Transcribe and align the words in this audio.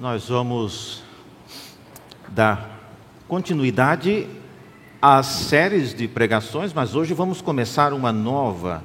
nós 0.00 0.30
vamos 0.30 1.02
dar 2.30 2.80
continuidade 3.28 4.26
às 5.00 5.26
séries 5.26 5.92
de 5.92 6.08
pregações, 6.08 6.72
mas 6.72 6.94
hoje 6.94 7.12
vamos 7.12 7.42
começar 7.42 7.92
uma 7.92 8.10
nova, 8.10 8.82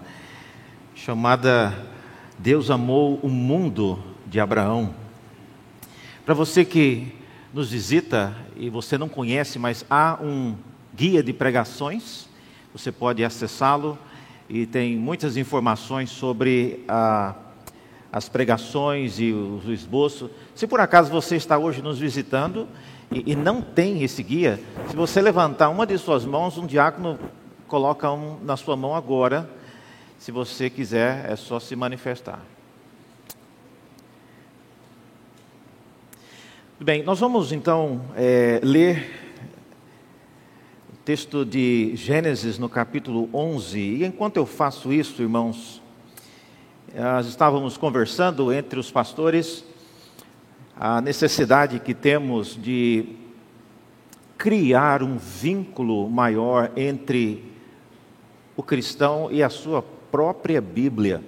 chamada 0.94 1.74
Deus 2.38 2.70
amou 2.70 3.18
o 3.24 3.30
mundo 3.30 3.98
de 4.28 4.42
Abraão. 4.42 4.94
Para 6.26 6.34
você 6.34 6.66
que 6.66 7.16
nos 7.54 7.72
visita 7.72 8.36
e 8.58 8.70
você 8.70 8.98
não 8.98 9.08
conhece, 9.08 9.58
mas 9.58 9.86
há 9.90 10.20
um 10.22 10.54
guia 10.94 11.24
de 11.24 11.32
pregações, 11.32 12.28
você 12.74 12.92
pode 12.92 13.24
acessá-lo 13.24 13.98
e 14.50 14.66
tem 14.66 14.98
muitas 14.98 15.38
informações 15.38 16.10
sobre 16.10 16.84
a 16.90 17.36
as 18.16 18.30
pregações 18.30 19.20
e 19.20 19.34
os 19.34 19.68
esboços. 19.68 20.32
Se 20.56 20.66
por 20.66 20.80
acaso 20.80 21.12
você 21.12 21.36
está 21.36 21.58
hoje 21.58 21.82
nos 21.82 22.00
visitando 22.00 22.66
e, 23.12 23.34
e, 23.34 23.36
não 23.36 23.62
tem 23.62 24.04
esse 24.04 24.24
guia, 24.24 24.58
se 24.90 24.96
você 24.96 25.22
levantar 25.22 25.68
uma 25.68 25.86
de 25.86 25.98
suas 25.98 26.24
mãos, 26.24 26.58
um 26.58 26.66
diácono 26.66 27.20
coloca 27.68 28.10
um 28.10 28.40
na 28.42 28.56
sua 28.56 28.78
mão 28.78 28.96
agora. 28.96 29.50
Se 30.18 30.32
você 30.32 30.70
quiser, 30.70 31.30
é 31.30 31.36
só 31.36 31.60
se 31.60 31.76
manifestar. 31.76 32.40
Bem, 36.80 37.04
nós 37.04 37.20
vamos 37.20 37.52
então 37.52 38.02
é, 38.16 38.62
ler 38.64 39.12
o 40.94 40.96
texto 41.04 41.44
de 41.44 41.92
Gênesis 41.98 42.58
no 42.58 42.70
capítulo 42.70 43.30
11. 43.34 43.78
E 43.78 44.06
enquanto 44.06 44.38
eu 44.38 44.46
faço 44.46 44.94
isso, 44.94 45.22
irmãos, 45.22 45.84
nós 46.98 47.28
estávamos 47.28 47.76
conversando 47.76 48.54
entre 48.54 48.80
os 48.80 48.90
pastores 48.90 49.66
a 50.78 51.02
necessidade 51.02 51.78
que 51.80 51.94
temos 51.94 52.56
de 52.56 53.18
criar 54.38 55.04
um 55.04 55.18
vínculo 55.18 56.10
maior 56.10 56.72
entre 56.78 57.52
o 58.56 58.64
cristão 58.64 59.30
e 59.30 59.44
a 59.44 59.50
sua 59.50 59.82
própria 60.10 60.62
Bíblia. 60.62 61.22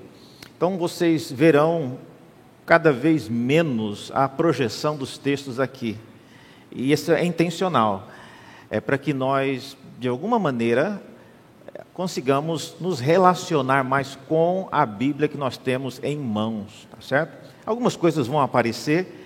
Então 0.56 0.78
vocês 0.78 1.30
verão 1.30 1.98
cada 2.66 2.94
vez 2.94 3.28
menos 3.28 4.10
a 4.16 4.30
projeção 4.30 4.95
dos 4.95 5.18
textos 5.18 5.60
aqui. 5.60 5.98
E 6.72 6.94
isso 6.94 7.12
é 7.12 7.26
intencional. 7.26 8.08
É 8.70 8.80
para 8.80 8.98
que 8.98 9.14
nós, 9.14 9.76
de 10.00 10.08
alguma 10.08 10.40
maneira, 10.40 11.02
consigamos 11.94 12.76
nos 12.80 13.00
relacionar 13.00 13.84
mais 13.84 14.18
com 14.28 14.68
a 14.72 14.86
Bíblia 14.86 15.28
que 15.28 15.38
nós 15.38 15.58
temos 15.58 16.00
em 16.04 16.18
mãos, 16.18 16.88
tá 16.92 16.98
certo? 17.02 17.36
Algumas 17.66 17.96
coisas 17.96 18.28
vão 18.28 18.40
aparecer, 18.40 19.26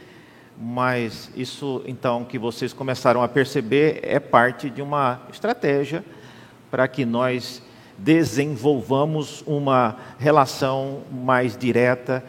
mas 0.57 1.29
isso 1.35 1.81
então 1.85 2.23
que 2.23 2.39
vocês 2.39 2.71
começaram 2.71 3.21
a 3.21 3.27
perceber 3.27 3.99
é 4.03 4.19
parte 4.19 4.69
de 4.69 4.81
uma 4.81 5.21
estratégia 5.31 6.03
para 6.69 6.87
que 6.87 7.05
nós 7.05 7.61
desenvolvamos 7.97 9.43
uma 9.45 9.97
relação 10.17 11.01
mais 11.11 11.57
direta 11.57 12.23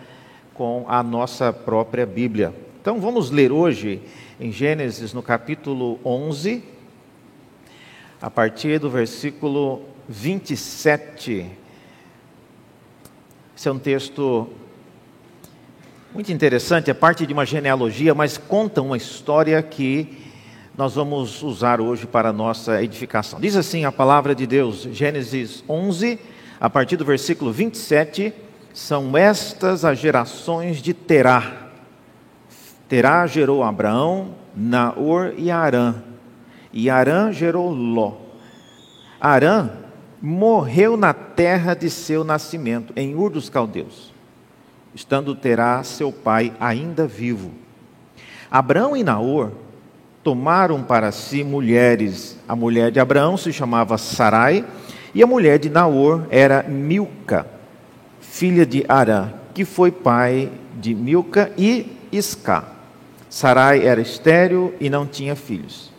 com 0.54 0.84
a 0.88 1.02
nossa 1.02 1.52
própria 1.52 2.04
Bíblia. 2.04 2.52
Então 2.80 3.00
vamos 3.00 3.30
ler 3.30 3.52
hoje 3.52 4.02
em 4.40 4.50
Gênesis 4.50 5.12
no 5.12 5.22
capítulo 5.22 6.00
11, 6.04 6.64
a 8.20 8.28
partir 8.28 8.80
do 8.80 8.90
versículo 8.90 9.91
27. 10.08 11.50
Esse 13.56 13.68
é 13.68 13.72
um 13.72 13.78
texto 13.78 14.48
muito 16.12 16.32
interessante, 16.32 16.90
é 16.90 16.94
parte 16.94 17.26
de 17.26 17.32
uma 17.32 17.46
genealogia, 17.46 18.14
mas 18.14 18.36
conta 18.36 18.82
uma 18.82 18.96
história 18.96 19.62
que 19.62 20.18
nós 20.76 20.94
vamos 20.94 21.42
usar 21.42 21.80
hoje 21.80 22.06
para 22.06 22.30
a 22.30 22.32
nossa 22.32 22.82
edificação. 22.82 23.40
Diz 23.40 23.56
assim 23.56 23.84
a 23.84 23.92
palavra 23.92 24.34
de 24.34 24.46
Deus, 24.46 24.82
Gênesis 24.92 25.62
11, 25.68 26.18
a 26.60 26.68
partir 26.68 26.96
do 26.96 27.04
versículo 27.04 27.52
27, 27.52 28.32
são 28.74 29.16
estas 29.16 29.84
as 29.84 29.98
gerações 29.98 30.82
de 30.82 30.92
Terá. 30.92 31.70
Terá 32.88 33.26
gerou 33.26 33.62
Abraão, 33.62 34.34
Naor 34.54 35.34
e 35.36 35.50
Arã. 35.50 35.94
E 36.72 36.90
Arã 36.90 37.32
gerou 37.32 37.70
Ló. 37.70 38.14
Arã 39.20 39.70
morreu 40.22 40.96
na 40.96 41.12
terra 41.12 41.74
de 41.74 41.90
seu 41.90 42.22
nascimento, 42.22 42.92
em 42.94 43.16
Ur 43.16 43.28
dos 43.28 43.48
Caldeus, 43.50 44.14
estando 44.94 45.34
Terá, 45.34 45.82
seu 45.82 46.12
pai, 46.12 46.52
ainda 46.60 47.08
vivo. 47.08 47.50
Abraão 48.48 48.96
e 48.96 49.02
Naor 49.02 49.50
tomaram 50.22 50.82
para 50.82 51.10
si 51.10 51.42
mulheres. 51.42 52.38
A 52.46 52.54
mulher 52.54 52.92
de 52.92 53.00
Abraão 53.00 53.36
se 53.36 53.52
chamava 53.52 53.98
Sarai, 53.98 54.64
e 55.12 55.22
a 55.22 55.26
mulher 55.26 55.58
de 55.58 55.68
Naor 55.68 56.24
era 56.30 56.62
Milca, 56.62 57.46
filha 58.20 58.64
de 58.64 58.84
Arã, 58.88 59.32
que 59.52 59.64
foi 59.64 59.90
pai 59.90 60.50
de 60.80 60.94
Milca 60.94 61.52
e 61.58 61.96
Isca. 62.12 62.64
Sarai 63.28 63.84
era 63.84 64.00
estéril 64.00 64.74
e 64.78 64.88
não 64.88 65.06
tinha 65.06 65.34
filhos. 65.34 65.91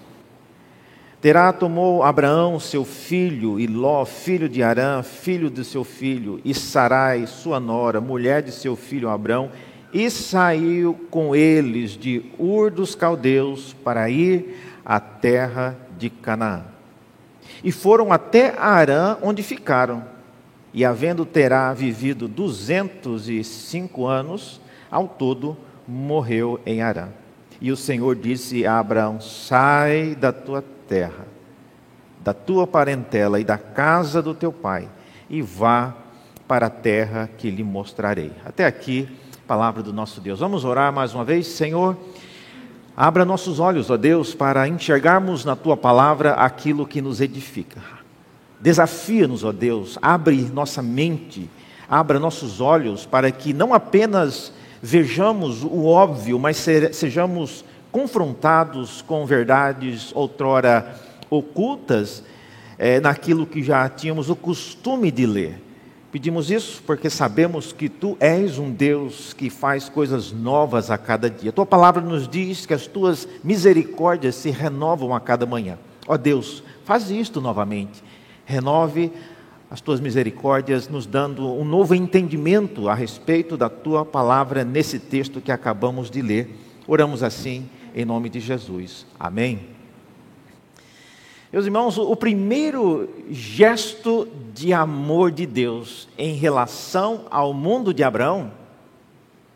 Terá 1.23 1.53
tomou 1.53 2.03
Abraão, 2.03 2.59
seu 2.59 2.83
filho, 2.83 3.57
e 3.57 3.65
Ló, 3.65 4.03
filho 4.03 4.49
de 4.49 4.61
Arã, 4.61 5.01
filho 5.01 5.49
de 5.49 5.63
seu 5.63 5.85
filho, 5.85 6.41
e 6.43 6.53
Sarai, 6.53 7.25
sua 7.27 7.61
nora, 7.61 8.01
mulher 8.01 8.41
de 8.41 8.51
seu 8.51 8.75
filho 8.75 9.07
Abraão, 9.07 9.49
e 9.93 10.09
saiu 10.09 10.99
com 11.09 11.33
eles 11.33 11.91
de 11.91 12.25
Ur 12.37 12.69
dos 12.69 12.93
Caldeus 12.93 13.73
para 13.85 14.09
ir 14.09 14.81
à 14.83 14.99
terra 14.99 15.77
de 15.97 16.09
Canaã. 16.09 16.65
E 17.63 17.71
foram 17.71 18.11
até 18.11 18.53
Arã, 18.59 19.15
onde 19.21 19.41
ficaram. 19.41 20.03
E 20.73 20.83
havendo 20.83 21.25
Terá 21.25 21.73
vivido 21.73 22.27
duzentos 22.27 23.29
e 23.29 23.45
cinco 23.45 24.07
anos, 24.07 24.59
ao 24.91 25.07
todo 25.07 25.55
morreu 25.87 26.59
em 26.65 26.81
Arã. 26.81 27.07
E 27.61 27.71
o 27.71 27.77
Senhor 27.77 28.13
disse 28.13 28.65
a 28.65 28.77
Abraão: 28.77 29.21
Sai 29.21 30.17
da 30.19 30.33
tua 30.33 30.61
terra, 30.61 30.73
da 32.23 32.33
tua 32.33 32.65
parentela 32.65 33.39
e 33.39 33.43
da 33.43 33.57
casa 33.57 34.21
do 34.21 34.33
teu 34.33 34.51
pai, 34.51 34.87
e 35.29 35.41
vá 35.41 35.93
para 36.47 36.67
a 36.67 36.69
terra 36.69 37.29
que 37.37 37.49
lhe 37.49 37.63
mostrarei. 37.63 38.31
Até 38.45 38.65
aqui, 38.65 39.09
palavra 39.47 39.81
do 39.83 39.91
nosso 39.91 40.21
Deus. 40.21 40.39
Vamos 40.39 40.63
orar 40.63 40.91
mais 40.93 41.13
uma 41.13 41.23
vez, 41.23 41.47
Senhor. 41.47 41.97
Abra 42.95 43.25
nossos 43.25 43.59
olhos, 43.59 43.89
ó 43.89 43.97
Deus, 43.97 44.35
para 44.35 44.67
enxergarmos 44.67 45.43
na 45.43 45.55
tua 45.55 45.75
palavra 45.75 46.33
aquilo 46.33 46.85
que 46.85 47.01
nos 47.01 47.19
edifica. 47.21 47.81
Desafia-nos, 48.59 49.43
ó 49.43 49.51
Deus, 49.51 49.97
abre 50.01 50.41
nossa 50.53 50.81
mente, 50.81 51.49
abra 51.89 52.19
nossos 52.19 52.61
olhos 52.61 53.05
para 53.05 53.31
que 53.31 53.51
não 53.51 53.73
apenas 53.73 54.53
vejamos 54.81 55.63
o 55.63 55.85
óbvio, 55.85 56.37
mas 56.37 56.57
sejamos 56.91 57.65
confrontados 57.93 59.03
com 59.03 59.23
verdades 59.23 60.11
outrora 60.15 60.99
ocultas 61.29 62.23
é, 62.75 62.99
naquilo 62.99 63.45
que 63.45 63.61
já 63.61 63.87
tínhamos 63.87 64.31
o 64.31 64.35
costume 64.35 65.11
de 65.11 65.27
ler. 65.27 65.61
Pedimos 66.11 66.49
isso 66.49 66.81
porque 66.85 67.07
sabemos 67.07 67.71
que 67.71 67.87
tu 67.87 68.17
és 68.19 68.57
um 68.57 68.71
Deus 68.71 69.31
que 69.31 69.47
faz 69.47 69.89
coisas 69.89 70.31
novas 70.31 70.89
a 70.89 70.97
cada 70.97 71.29
dia. 71.29 71.51
tua 71.51 71.67
palavra 71.67 72.01
nos 72.01 72.27
diz 72.27 72.65
que 72.65 72.73
as 72.73 72.87
tuas 72.87 73.27
misericórdias 73.43 74.35
se 74.35 74.49
renovam 74.49 75.13
a 75.13 75.19
cada 75.19 75.45
manhã. 75.45 75.77
Ó 76.07 76.17
Deus, 76.17 76.63
faz 76.83 77.11
isto 77.11 77.39
novamente. 77.39 78.03
Renove 78.43 79.11
as 79.69 79.81
tuas 79.81 79.99
misericórdias, 79.99 80.87
nos 80.87 81.05
dando 81.05 81.47
um 81.47 81.63
novo 81.63 81.93
entendimento 81.93 82.89
a 82.89 82.95
respeito 82.95 83.55
da 83.55 83.69
tua 83.69 84.03
palavra 84.03 84.63
nesse 84.63 84.97
texto 84.97 85.41
que 85.41 85.51
acabamos 85.51 86.09
de 86.09 86.21
ler. 86.23 86.59
Oramos 86.87 87.23
assim 87.23 87.69
em 87.93 88.05
nome 88.05 88.29
de 88.29 88.39
Jesus. 88.39 89.05
Amém. 89.19 89.69
Meus 91.51 91.65
irmãos, 91.65 91.97
o 91.97 92.15
primeiro 92.15 93.07
gesto 93.29 94.27
de 94.53 94.73
amor 94.73 95.31
de 95.31 95.45
Deus 95.45 96.07
em 96.17 96.33
relação 96.33 97.27
ao 97.29 97.53
mundo 97.53 97.93
de 97.93 98.03
Abraão 98.03 98.51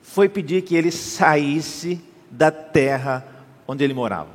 foi 0.04 0.30
pedir 0.30 0.62
que 0.62 0.76
ele 0.76 0.92
saísse 0.92 2.00
da 2.30 2.52
terra 2.52 3.26
onde 3.68 3.84
ele 3.84 3.96
morava. 3.96 4.30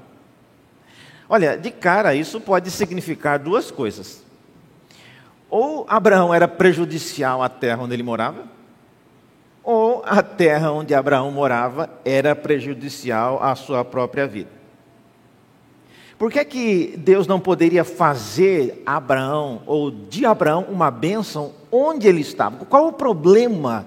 Olha, 1.28 1.56
de 1.56 1.70
cara, 1.70 2.14
isso 2.14 2.40
pode 2.40 2.70
significar 2.70 3.38
duas 3.38 3.70
coisas. 3.70 4.25
Ou 5.48 5.87
Abraão 5.88 6.34
era 6.34 6.48
prejudicial 6.48 7.43
à 7.43 7.48
terra 7.48 7.82
onde 7.82 7.94
ele 7.94 8.02
morava, 8.02 8.44
ou 9.62 10.02
a 10.04 10.22
terra 10.22 10.72
onde 10.72 10.94
Abraão 10.94 11.30
morava 11.30 11.88
era 12.04 12.34
prejudicial 12.34 13.42
à 13.42 13.54
sua 13.54 13.84
própria 13.84 14.26
vida. 14.26 14.50
Por 16.18 16.30
que, 16.30 16.38
é 16.38 16.44
que 16.44 16.94
Deus 16.98 17.26
não 17.26 17.40
poderia 17.40 17.84
fazer 17.84 18.82
Abraão 18.86 19.62
ou 19.66 19.90
de 19.90 20.24
Abraão 20.24 20.66
uma 20.68 20.90
bênção 20.90 21.52
onde 21.70 22.06
ele 22.06 22.20
estava? 22.20 22.64
Qual 22.64 22.86
o 22.86 22.92
problema 22.92 23.86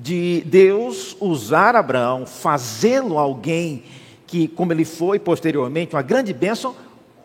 de 0.00 0.42
Deus 0.46 1.14
usar 1.20 1.76
Abraão, 1.76 2.24
fazê-lo 2.24 3.18
alguém 3.18 3.84
que, 4.26 4.48
como 4.48 4.72
ele 4.72 4.84
foi 4.84 5.18
posteriormente, 5.18 5.94
uma 5.94 6.02
grande 6.02 6.32
bênção, 6.32 6.74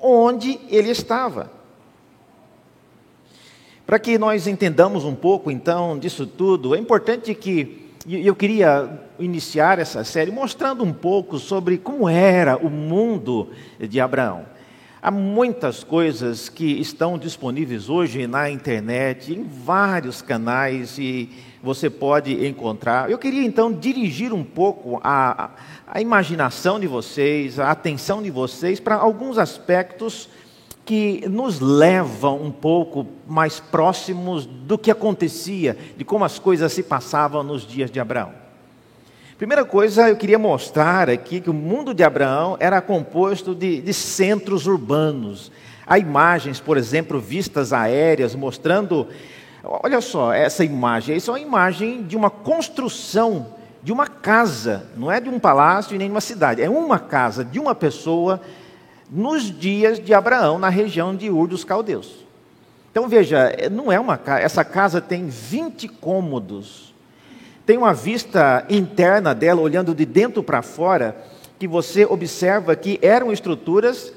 onde 0.01 0.59
ele 0.69 0.89
estava. 0.89 1.49
Para 3.85 3.99
que 3.99 4.17
nós 4.17 4.47
entendamos 4.47 5.05
um 5.05 5.13
pouco, 5.13 5.51
então, 5.51 5.99
disso 5.99 6.25
tudo, 6.25 6.73
é 6.73 6.79
importante 6.79 7.35
que 7.35 7.85
eu 8.09 8.35
queria 8.35 8.89
iniciar 9.19 9.77
essa 9.77 10.03
série 10.03 10.31
mostrando 10.31 10.83
um 10.83 10.91
pouco 10.91 11.37
sobre 11.37 11.77
como 11.77 12.09
era 12.09 12.57
o 12.57 12.67
mundo 12.67 13.51
de 13.79 13.99
Abraão. 14.01 14.47
Há 14.99 15.11
muitas 15.11 15.83
coisas 15.83 16.49
que 16.49 16.65
estão 16.65 17.15
disponíveis 17.15 17.87
hoje 17.87 18.25
na 18.25 18.49
internet, 18.49 19.31
em 19.31 19.43
vários 19.43 20.19
canais, 20.19 20.97
e 20.97 21.29
você 21.61 21.87
pode 21.87 22.43
encontrar. 22.43 23.11
Eu 23.11 23.19
queria 23.19 23.43
então 23.43 23.71
dirigir 23.71 24.33
um 24.33 24.43
pouco 24.43 24.99
a, 25.03 25.51
a 25.85 26.01
imaginação 26.01 26.79
de 26.79 26.87
vocês, 26.87 27.59
a 27.59 27.69
atenção 27.69 28.23
de 28.23 28.31
vocês 28.31 28.79
para 28.79 28.95
alguns 28.95 29.37
aspectos 29.37 30.27
que 30.85 31.27
nos 31.27 31.59
levam 31.59 32.41
um 32.41 32.51
pouco 32.51 33.07
mais 33.27 33.59
próximos 33.59 34.45
do 34.45 34.77
que 34.77 34.91
acontecia, 34.91 35.75
de 35.97 36.05
como 36.05 36.23
as 36.23 36.37
coisas 36.37 36.71
se 36.71 36.83
passavam 36.83 37.41
nos 37.41 37.65
dias 37.65 37.89
de 37.89 37.99
Abraão. 37.99 38.31
Primeira 39.37 39.65
coisa, 39.65 40.07
eu 40.07 40.15
queria 40.15 40.39
mostrar 40.39 41.09
aqui 41.09 41.41
que 41.41 41.49
o 41.49 41.53
mundo 41.53 41.93
de 41.93 42.03
Abraão 42.03 42.55
era 42.59 42.79
composto 42.79 43.55
de, 43.55 43.81
de 43.81 43.93
centros 43.93 44.67
urbanos. 44.67 45.51
Há 45.85 45.99
imagens, 45.99 46.59
por 46.59 46.77
exemplo, 46.77 47.19
vistas 47.19 47.73
aéreas, 47.73 48.35
mostrando. 48.35 49.07
Olha 49.63 49.99
só, 49.99 50.31
essa 50.31 50.63
imagem. 50.63 51.17
Isso 51.17 51.31
é 51.31 51.33
uma 51.33 51.39
imagem 51.39 52.03
de 52.03 52.15
uma 52.15 52.29
construção 52.29 53.47
de 53.85 53.91
uma 53.91 54.07
casa, 54.07 54.87
não 54.97 55.11
é 55.11 55.19
de 55.19 55.29
um 55.29 55.37
palácio 55.37 55.95
nem 55.95 56.07
de 56.07 56.11
uma 56.11 56.19
cidade, 56.19 56.59
é 56.59 56.67
uma 56.67 56.97
casa 56.97 57.45
de 57.45 57.59
uma 57.59 57.75
pessoa 57.75 58.41
nos 59.09 59.43
dias 59.43 59.99
de 59.99 60.13
Abraão, 60.13 60.57
na 60.57 60.69
região 60.69 61.15
de 61.15 61.29
Ur 61.29 61.47
dos 61.47 61.63
Caldeus. 61.63 62.25
Então 62.91 63.07
veja, 63.07 63.51
não 63.71 63.91
é 63.91 63.99
uma 63.99 64.17
casa, 64.17 64.41
essa 64.41 64.63
casa 64.63 65.01
tem 65.01 65.27
20 65.27 65.87
cômodos. 65.87 66.93
Tem 67.65 67.77
uma 67.77 67.93
vista 67.93 68.65
interna 68.69 69.33
dela, 69.33 69.59
olhando 69.59 69.93
de 69.93 70.05
dentro 70.05 70.43
para 70.43 70.61
fora, 70.61 71.15
que 71.59 71.67
você 71.67 72.05
observa 72.05 72.75
que 72.75 72.99
eram 73.01 73.31
estruturas 73.31 74.13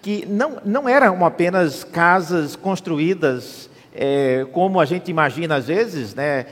que 0.00 0.26
não, 0.26 0.58
não 0.64 0.88
eram 0.88 1.24
apenas 1.24 1.84
casas 1.84 2.56
construídas 2.56 3.70
é, 3.94 4.46
como 4.52 4.80
a 4.80 4.84
gente 4.84 5.10
imagina 5.10 5.56
às 5.56 5.66
vezes, 5.66 6.14
né? 6.14 6.46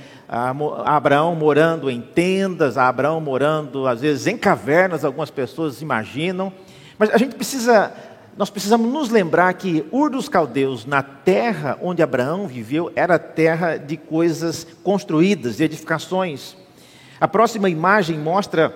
Abraão 0.84 1.34
morando 1.34 1.90
em 1.90 2.00
tendas, 2.00 2.78
Abraão 2.78 3.20
morando 3.20 3.88
às 3.88 4.00
vezes 4.00 4.28
em 4.28 4.36
cavernas, 4.36 5.04
algumas 5.04 5.30
pessoas 5.30 5.82
imaginam. 5.82 6.52
Mas 7.00 7.08
a 7.14 7.16
gente 7.16 7.34
precisa, 7.34 7.94
nós 8.36 8.50
precisamos 8.50 8.92
nos 8.92 9.08
lembrar 9.08 9.54
que 9.54 9.86
Ur 9.90 10.10
dos 10.10 10.28
Caldeus, 10.28 10.84
na 10.84 11.02
terra 11.02 11.78
onde 11.80 12.02
Abraão 12.02 12.46
viveu, 12.46 12.92
era 12.94 13.18
terra 13.18 13.78
de 13.78 13.96
coisas 13.96 14.66
construídas, 14.84 15.56
de 15.56 15.64
edificações. 15.64 16.54
A 17.18 17.26
próxima 17.26 17.70
imagem 17.70 18.18
mostra, 18.18 18.68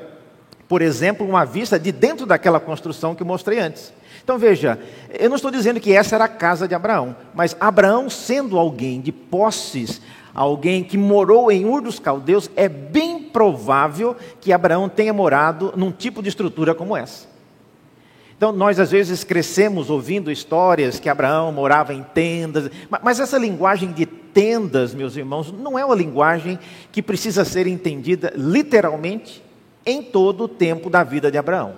por 0.66 0.80
exemplo, 0.80 1.28
uma 1.28 1.44
vista 1.44 1.78
de 1.78 1.92
dentro 1.92 2.24
daquela 2.24 2.58
construção 2.58 3.14
que 3.14 3.22
eu 3.22 3.26
mostrei 3.26 3.58
antes. 3.58 3.92
Então 4.22 4.38
veja, 4.38 4.78
eu 5.10 5.28
não 5.28 5.36
estou 5.36 5.50
dizendo 5.50 5.78
que 5.78 5.92
essa 5.92 6.14
era 6.14 6.24
a 6.24 6.28
casa 6.28 6.66
de 6.66 6.74
Abraão, 6.74 7.14
mas 7.34 7.54
Abraão, 7.60 8.08
sendo 8.08 8.58
alguém 8.58 9.02
de 9.02 9.12
posses, 9.12 10.00
alguém 10.34 10.82
que 10.82 10.96
morou 10.96 11.52
em 11.52 11.66
Ur 11.66 11.82
dos 11.82 11.98
Caldeus, 11.98 12.50
é 12.56 12.70
bem 12.70 13.22
provável 13.22 14.16
que 14.40 14.50
Abraão 14.50 14.88
tenha 14.88 15.12
morado 15.12 15.74
num 15.76 15.92
tipo 15.92 16.22
de 16.22 16.30
estrutura 16.30 16.74
como 16.74 16.96
essa. 16.96 17.33
Então, 18.36 18.52
nós 18.52 18.80
às 18.80 18.90
vezes 18.90 19.22
crescemos 19.22 19.90
ouvindo 19.90 20.30
histórias 20.30 20.98
que 20.98 21.08
Abraão 21.08 21.52
morava 21.52 21.94
em 21.94 22.02
tendas, 22.02 22.70
mas 23.02 23.20
essa 23.20 23.38
linguagem 23.38 23.92
de 23.92 24.06
tendas, 24.06 24.94
meus 24.94 25.16
irmãos, 25.16 25.52
não 25.52 25.78
é 25.78 25.84
uma 25.84 25.94
linguagem 25.94 26.58
que 26.90 27.00
precisa 27.00 27.44
ser 27.44 27.66
entendida 27.66 28.32
literalmente 28.36 29.42
em 29.86 30.02
todo 30.02 30.44
o 30.44 30.48
tempo 30.48 30.90
da 30.90 31.04
vida 31.04 31.30
de 31.30 31.38
Abraão. 31.38 31.74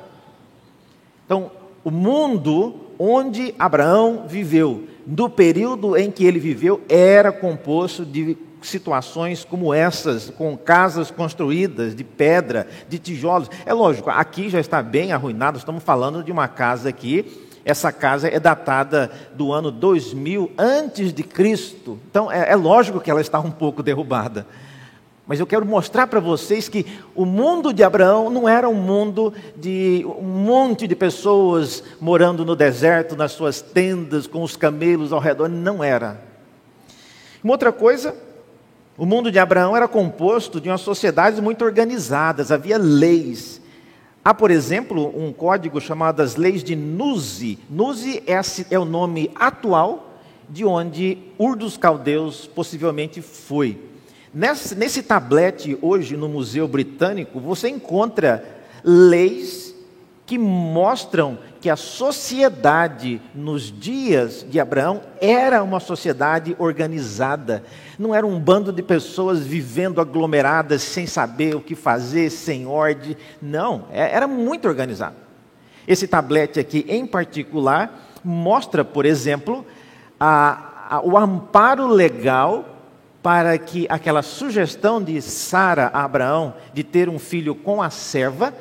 Então, 1.24 1.50
o 1.84 1.90
mundo 1.90 2.74
onde 2.98 3.54
Abraão 3.58 4.24
viveu, 4.26 4.84
no 5.06 5.28
período 5.28 5.96
em 5.96 6.10
que 6.10 6.24
ele 6.24 6.38
viveu, 6.38 6.80
era 6.88 7.30
composto 7.30 8.04
de 8.04 8.36
situações 8.62 9.44
como 9.44 9.72
essas, 9.72 10.30
com 10.30 10.56
casas 10.56 11.10
construídas 11.10 11.94
de 11.94 12.04
pedra, 12.04 12.66
de 12.88 12.98
tijolos. 12.98 13.50
É 13.64 13.72
lógico, 13.72 14.10
aqui 14.10 14.48
já 14.48 14.60
está 14.60 14.82
bem 14.82 15.12
arruinado, 15.12 15.58
estamos 15.58 15.82
falando 15.82 16.22
de 16.22 16.32
uma 16.32 16.48
casa 16.48 16.88
aqui. 16.88 17.44
Essa 17.64 17.90
casa 17.90 18.28
é 18.28 18.38
datada 18.38 19.10
do 19.34 19.52
ano 19.52 19.70
2000 19.70 20.52
antes 20.56 21.12
de 21.12 21.22
Cristo. 21.22 21.98
Então 22.08 22.30
é, 22.30 22.52
é 22.52 22.56
lógico 22.56 23.00
que 23.00 23.10
ela 23.10 23.20
está 23.20 23.40
um 23.40 23.50
pouco 23.50 23.82
derrubada. 23.82 24.46
Mas 25.26 25.40
eu 25.40 25.46
quero 25.46 25.66
mostrar 25.66 26.06
para 26.06 26.20
vocês 26.20 26.68
que 26.68 26.86
o 27.12 27.24
mundo 27.24 27.72
de 27.72 27.82
Abraão 27.82 28.30
não 28.30 28.48
era 28.48 28.68
um 28.68 28.74
mundo 28.74 29.34
de 29.56 30.06
um 30.06 30.22
monte 30.22 30.86
de 30.86 30.94
pessoas 30.94 31.82
morando 32.00 32.44
no 32.44 32.54
deserto, 32.54 33.16
nas 33.16 33.32
suas 33.32 33.60
tendas, 33.60 34.28
com 34.28 34.44
os 34.44 34.56
camelos 34.56 35.12
ao 35.12 35.18
redor. 35.18 35.48
Não 35.48 35.82
era. 35.82 36.22
Uma 37.42 37.54
outra 37.54 37.72
coisa 37.72 38.14
o 38.98 39.04
mundo 39.04 39.30
de 39.30 39.38
Abraão 39.38 39.76
era 39.76 39.86
composto 39.86 40.60
de 40.60 40.68
uma 40.68 40.78
sociedades 40.78 41.38
muito 41.40 41.64
organizadas, 41.64 42.50
havia 42.50 42.78
leis. 42.78 43.60
Há, 44.24 44.32
por 44.32 44.50
exemplo, 44.50 45.12
um 45.16 45.32
código 45.32 45.80
chamado 45.80 46.20
as 46.20 46.34
Leis 46.34 46.64
de 46.64 46.74
Nuzi. 46.74 47.58
Nuzi 47.68 48.22
é, 48.26 48.40
é 48.70 48.78
o 48.78 48.84
nome 48.84 49.30
atual 49.34 50.18
de 50.48 50.64
onde 50.64 51.18
Ur 51.38 51.56
dos 51.56 51.76
Caldeus 51.76 52.46
possivelmente 52.46 53.20
foi. 53.20 53.78
Nesse, 54.32 54.74
nesse 54.74 55.02
tablete, 55.02 55.78
hoje, 55.80 56.16
no 56.16 56.28
Museu 56.28 56.66
Britânico, 56.66 57.38
você 57.38 57.68
encontra 57.68 58.44
leis 58.82 59.65
que 60.26 60.36
mostram 60.36 61.38
que 61.60 61.70
a 61.70 61.76
sociedade 61.76 63.22
nos 63.32 63.72
dias 63.72 64.44
de 64.48 64.58
Abraão 64.58 65.00
era 65.20 65.62
uma 65.62 65.78
sociedade 65.78 66.56
organizada. 66.58 67.62
Não 67.96 68.12
era 68.12 68.26
um 68.26 68.38
bando 68.38 68.72
de 68.72 68.82
pessoas 68.82 69.40
vivendo 69.40 70.00
aglomeradas 70.00 70.82
sem 70.82 71.06
saber 71.06 71.54
o 71.54 71.60
que 71.60 71.76
fazer, 71.76 72.30
sem 72.30 72.66
ordem. 72.66 73.16
Não, 73.40 73.84
é, 73.92 74.12
era 74.12 74.26
muito 74.26 74.66
organizado. 74.66 75.14
Esse 75.86 76.08
tablete 76.08 76.58
aqui, 76.58 76.84
em 76.88 77.06
particular, 77.06 78.10
mostra, 78.24 78.84
por 78.84 79.06
exemplo, 79.06 79.64
a, 80.18 80.88
a, 80.90 81.00
o 81.06 81.16
amparo 81.16 81.86
legal 81.86 82.64
para 83.22 83.56
que 83.58 83.86
aquela 83.88 84.22
sugestão 84.22 85.00
de 85.00 85.20
Sara 85.22 85.90
a 85.92 86.04
Abraão 86.04 86.54
de 86.74 86.82
ter 86.82 87.08
um 87.08 87.18
filho 87.18 87.54
com 87.54 87.80
a 87.80 87.90
serva 87.90 88.52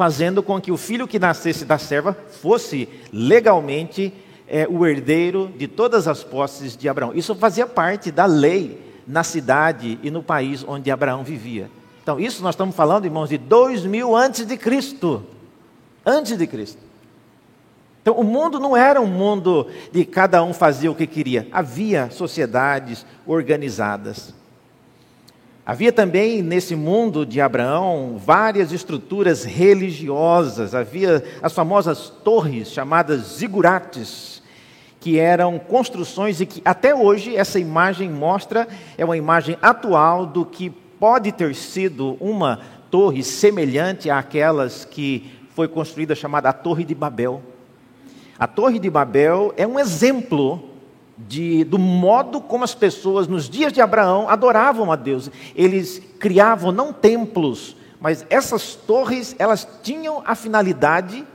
fazendo 0.00 0.42
com 0.42 0.58
que 0.58 0.72
o 0.72 0.78
filho 0.78 1.06
que 1.06 1.18
nascesse 1.18 1.62
da 1.62 1.76
serva 1.76 2.16
fosse 2.40 2.88
legalmente 3.12 4.10
é, 4.48 4.66
o 4.66 4.86
herdeiro 4.86 5.52
de 5.58 5.68
todas 5.68 6.08
as 6.08 6.24
posses 6.24 6.74
de 6.74 6.88
Abraão. 6.88 7.12
Isso 7.14 7.34
fazia 7.34 7.66
parte 7.66 8.10
da 8.10 8.24
lei 8.24 8.80
na 9.06 9.22
cidade 9.22 9.98
e 10.02 10.10
no 10.10 10.22
país 10.22 10.64
onde 10.66 10.90
Abraão 10.90 11.22
vivia. 11.22 11.70
Então, 12.02 12.18
isso 12.18 12.42
nós 12.42 12.54
estamos 12.54 12.74
falando, 12.74 13.04
irmãos, 13.04 13.28
de 13.28 13.36
dois 13.36 13.84
mil 13.84 14.16
antes 14.16 14.46
de 14.46 14.56
Cristo. 14.56 15.22
Antes 16.06 16.38
de 16.38 16.46
Cristo. 16.46 16.80
Então, 18.00 18.14
o 18.14 18.24
mundo 18.24 18.58
não 18.58 18.74
era 18.74 19.02
um 19.02 19.06
mundo 19.06 19.66
de 19.92 20.06
cada 20.06 20.42
um 20.42 20.54
fazer 20.54 20.88
o 20.88 20.94
que 20.94 21.06
queria. 21.06 21.46
Havia 21.52 22.08
sociedades 22.10 23.04
organizadas. 23.26 24.32
Havia 25.70 25.92
também 25.92 26.42
nesse 26.42 26.74
mundo 26.74 27.24
de 27.24 27.40
Abraão 27.40 28.16
várias 28.18 28.72
estruturas 28.72 29.44
religiosas, 29.44 30.74
havia 30.74 31.22
as 31.40 31.52
famosas 31.52 32.08
torres 32.24 32.72
chamadas 32.72 33.36
zigurates, 33.36 34.42
que 34.98 35.16
eram 35.16 35.60
construções 35.60 36.40
e 36.40 36.46
que 36.46 36.60
até 36.64 36.92
hoje 36.92 37.36
essa 37.36 37.60
imagem 37.60 38.10
mostra, 38.10 38.66
é 38.98 39.04
uma 39.04 39.16
imagem 39.16 39.56
atual 39.62 40.26
do 40.26 40.44
que 40.44 40.70
pode 40.70 41.30
ter 41.30 41.54
sido 41.54 42.16
uma 42.18 42.58
torre 42.90 43.22
semelhante 43.22 44.10
àquelas 44.10 44.84
que 44.84 45.30
foi 45.54 45.68
construída 45.68 46.16
chamada 46.16 46.48
a 46.48 46.52
Torre 46.52 46.84
de 46.84 46.96
Babel. 46.96 47.40
A 48.36 48.48
Torre 48.48 48.80
de 48.80 48.90
Babel 48.90 49.54
é 49.56 49.64
um 49.64 49.78
exemplo 49.78 50.69
de, 51.28 51.64
do 51.64 51.78
modo 51.78 52.40
como 52.40 52.64
as 52.64 52.74
pessoas 52.74 53.26
nos 53.26 53.48
dias 53.48 53.72
de 53.72 53.80
Abraão 53.80 54.28
adoravam 54.28 54.90
a 54.90 54.96
Deus. 54.96 55.30
Eles 55.54 56.02
criavam 56.18 56.72
não 56.72 56.92
templos, 56.92 57.76
mas 58.00 58.24
essas 58.30 58.74
torres 58.74 59.34
elas 59.38 59.66
tinham 59.82 60.22
a 60.24 60.34
finalidade 60.34 61.26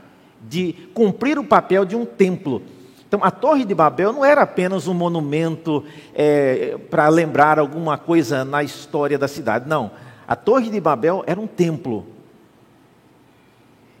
de 0.48 0.74
cumprir 0.94 1.38
o 1.38 1.44
papel 1.44 1.84
de 1.84 1.96
um 1.96 2.04
templo. 2.04 2.62
Então, 3.08 3.20
a 3.22 3.30
Torre 3.30 3.64
de 3.64 3.74
Babel 3.74 4.12
não 4.12 4.24
era 4.24 4.42
apenas 4.42 4.88
um 4.88 4.94
monumento 4.94 5.84
é, 6.12 6.76
para 6.90 7.08
lembrar 7.08 7.58
alguma 7.58 7.96
coisa 7.96 8.44
na 8.44 8.64
história 8.64 9.16
da 9.16 9.28
cidade, 9.28 9.68
não. 9.68 9.92
A 10.26 10.34
Torre 10.34 10.70
de 10.70 10.80
Babel 10.80 11.22
era 11.26 11.40
um 11.40 11.46
templo. 11.46 12.04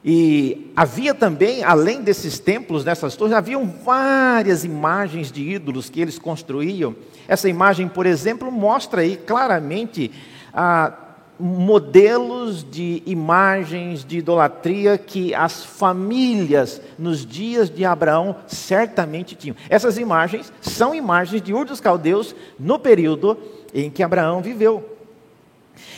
E 0.08 0.70
havia 0.76 1.12
também, 1.12 1.64
além 1.64 2.00
desses 2.00 2.38
templos, 2.38 2.84
nessas 2.84 3.16
torres, 3.16 3.34
haviam 3.34 3.66
várias 3.66 4.62
imagens 4.62 5.32
de 5.32 5.42
ídolos 5.42 5.90
que 5.90 6.00
eles 6.00 6.16
construíam. 6.16 6.94
Essa 7.26 7.48
imagem, 7.48 7.88
por 7.88 8.06
exemplo, 8.06 8.52
mostra 8.52 9.00
aí 9.00 9.16
claramente 9.16 10.12
ah, 10.54 10.92
modelos 11.40 12.62
de 12.62 13.02
imagens 13.04 14.04
de 14.04 14.18
idolatria 14.18 14.96
que 14.96 15.34
as 15.34 15.64
famílias 15.64 16.80
nos 16.96 17.26
dias 17.26 17.68
de 17.68 17.84
Abraão 17.84 18.36
certamente 18.46 19.34
tinham. 19.34 19.56
Essas 19.68 19.98
imagens 19.98 20.52
são 20.60 20.94
imagens 20.94 21.42
de 21.42 21.52
Ur 21.52 21.64
dos 21.64 21.80
Caldeus 21.80 22.32
no 22.60 22.78
período 22.78 23.36
em 23.74 23.90
que 23.90 24.04
Abraão 24.04 24.40
viveu. 24.40 24.88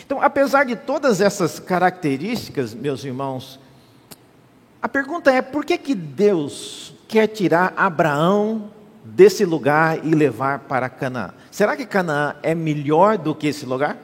Então, 0.06 0.22
apesar 0.22 0.64
de 0.64 0.76
todas 0.76 1.20
essas 1.20 1.58
características, 1.58 2.72
meus 2.72 3.04
irmãos, 3.04 3.60
a 4.80 4.88
pergunta 4.88 5.30
é: 5.30 5.42
por 5.42 5.64
que, 5.64 5.76
que 5.76 5.94
Deus 5.94 6.94
quer 7.08 7.26
tirar 7.26 7.72
Abraão 7.76 8.70
desse 9.04 9.44
lugar 9.44 10.04
e 10.04 10.10
levar 10.10 10.60
para 10.60 10.88
Canaã? 10.88 11.32
Será 11.50 11.76
que 11.76 11.86
Canaã 11.86 12.36
é 12.42 12.54
melhor 12.54 13.18
do 13.18 13.34
que 13.34 13.48
esse 13.48 13.66
lugar? 13.66 13.96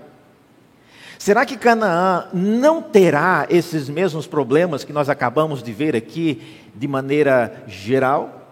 Será 1.19 1.47
que 1.47 1.57
Canaã 1.57 2.27
não 2.33 2.83
terá 2.83 3.47
esses 3.49 3.89
mesmos 3.89 4.27
problemas 4.27 4.85
que 4.85 4.93
nós 4.93 5.09
acabamos 5.09 5.63
de 5.63 5.73
ver 5.73 5.95
aqui 5.95 6.61
de 6.75 6.89
maneira 6.89 7.65
geral? 7.67 8.43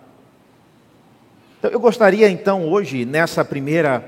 Então, 1.59 1.71
eu 1.71 1.81
gostaria 1.81 2.29
então 2.29 2.69
hoje, 2.69 3.05
nessa 3.05 3.45
primeira 3.45 4.05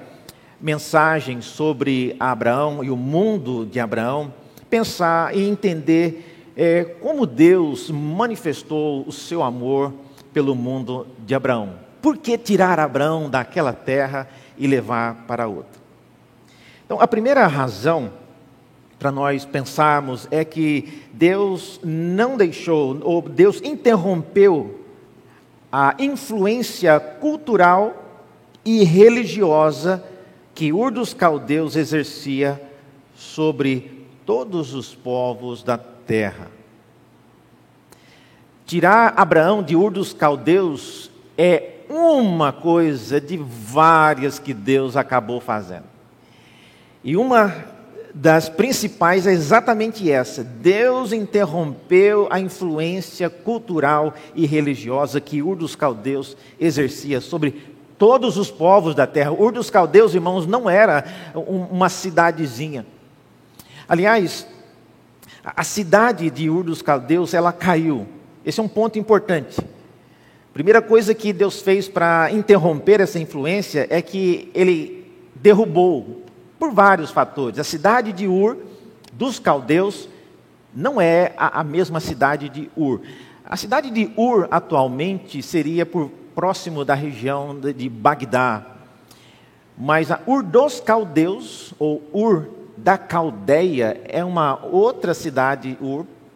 mensagem 0.60 1.40
sobre 1.40 2.16
Abraão 2.18 2.82
e 2.82 2.90
o 2.90 2.96
mundo 2.96 3.66
de 3.66 3.78
Abraão, 3.78 4.32
pensar 4.70 5.36
e 5.36 5.46
entender 5.46 6.33
é, 6.56 6.84
como 6.84 7.26
Deus 7.26 7.90
manifestou 7.90 9.04
o 9.06 9.12
seu 9.12 9.42
amor 9.42 9.92
pelo 10.32 10.54
mundo 10.54 11.06
de 11.26 11.34
Abraão. 11.34 11.74
Por 12.00 12.16
que 12.16 12.36
tirar 12.36 12.78
Abraão 12.78 13.30
daquela 13.30 13.72
terra 13.72 14.28
e 14.58 14.66
levar 14.66 15.24
para 15.26 15.48
outra? 15.48 15.82
Então, 16.84 17.00
a 17.00 17.08
primeira 17.08 17.46
razão 17.46 18.12
para 18.98 19.10
nós 19.10 19.44
pensarmos 19.44 20.28
é 20.30 20.44
que 20.44 21.02
Deus 21.12 21.80
não 21.82 22.36
deixou, 22.36 23.00
ou 23.02 23.22
Deus 23.22 23.60
interrompeu 23.62 24.80
a 25.72 25.94
influência 25.98 27.00
cultural 27.00 28.02
e 28.64 28.84
religiosa 28.84 30.04
que 30.54 30.72
Ur 30.72 30.90
dos 30.90 31.12
Caldeus 31.12 31.74
exercia 31.74 32.60
sobre 33.16 34.06
todos 34.24 34.72
os 34.72 34.94
povos 34.94 35.62
da 35.62 35.76
terra. 35.76 35.93
Tirar 38.66 39.14
Abraão 39.16 39.62
de 39.62 39.76
Ur 39.76 39.90
dos 39.90 40.12
Caldeus 40.12 41.10
é 41.36 41.74
uma 41.88 42.52
coisa 42.52 43.20
de 43.20 43.36
várias 43.36 44.38
que 44.38 44.54
Deus 44.54 44.96
acabou 44.96 45.40
fazendo. 45.40 45.84
E 47.02 47.16
uma 47.16 47.54
das 48.14 48.48
principais 48.48 49.26
é 49.26 49.32
exatamente 49.32 50.10
essa: 50.10 50.42
Deus 50.42 51.12
interrompeu 51.12 52.26
a 52.30 52.40
influência 52.40 53.28
cultural 53.28 54.14
e 54.34 54.46
religiosa 54.46 55.20
que 55.20 55.42
Ur 55.42 55.56
dos 55.56 55.76
Caldeus 55.76 56.36
exercia 56.58 57.20
sobre 57.20 57.74
todos 57.98 58.36
os 58.36 58.50
povos 58.50 58.94
da 58.94 59.06
terra. 59.06 59.32
Ur 59.32 59.52
dos 59.52 59.68
Caldeus, 59.68 60.14
irmãos, 60.14 60.46
não 60.46 60.70
era 60.70 61.04
uma 61.34 61.88
cidadezinha. 61.88 62.86
Aliás, 63.88 64.46
a 65.44 65.62
cidade 65.62 66.30
de 66.30 66.48
Ur 66.48 66.64
dos 66.64 66.80
Caldeus, 66.80 67.34
ela 67.34 67.52
caiu. 67.52 68.06
Esse 68.46 68.60
é 68.60 68.62
um 68.62 68.68
ponto 68.68 68.98
importante. 68.98 69.60
Primeira 70.54 70.80
coisa 70.80 71.14
que 71.14 71.32
Deus 71.32 71.60
fez 71.60 71.88
para 71.88 72.30
interromper 72.30 73.00
essa 73.00 73.18
influência 73.18 73.86
é 73.90 74.00
que 74.00 74.50
ele 74.54 75.12
derrubou, 75.34 76.22
por 76.58 76.70
vários 76.70 77.10
fatores. 77.10 77.58
A 77.58 77.64
cidade 77.64 78.12
de 78.12 78.26
Ur 78.26 78.56
dos 79.12 79.38
Caldeus 79.38 80.08
não 80.74 81.00
é 81.00 81.34
a, 81.36 81.60
a 81.60 81.64
mesma 81.64 82.00
cidade 82.00 82.48
de 82.48 82.70
Ur. 82.74 83.02
A 83.44 83.56
cidade 83.56 83.90
de 83.90 84.10
Ur 84.16 84.48
atualmente 84.50 85.42
seria 85.42 85.84
por 85.84 86.10
próximo 86.34 86.84
da 86.84 86.94
região 86.94 87.58
de, 87.58 87.72
de 87.72 87.88
Bagdá. 87.88 88.64
Mas 89.76 90.10
a 90.10 90.20
Ur 90.26 90.42
dos 90.42 90.80
Caldeus, 90.80 91.74
ou 91.78 92.02
Ur 92.12 92.48
da 92.84 92.98
Caldeia 92.98 93.98
é 94.04 94.22
uma 94.22 94.62
outra 94.62 95.14
cidade, 95.14 95.78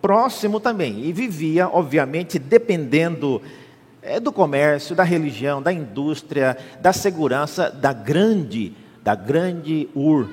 próximo 0.00 0.59
também, 0.59 1.05
e 1.05 1.12
vivia, 1.12 1.69
obviamente, 1.69 2.38
dependendo 2.38 3.43
é, 4.00 4.19
do 4.19 4.33
comércio, 4.33 4.97
da 4.97 5.02
religião, 5.02 5.61
da 5.61 5.71
indústria, 5.71 6.57
da 6.81 6.90
segurança 6.90 7.71
da 7.71 7.93
grande, 7.93 8.73
da 9.05 9.14
grande 9.14 9.90
Ur. 9.95 10.31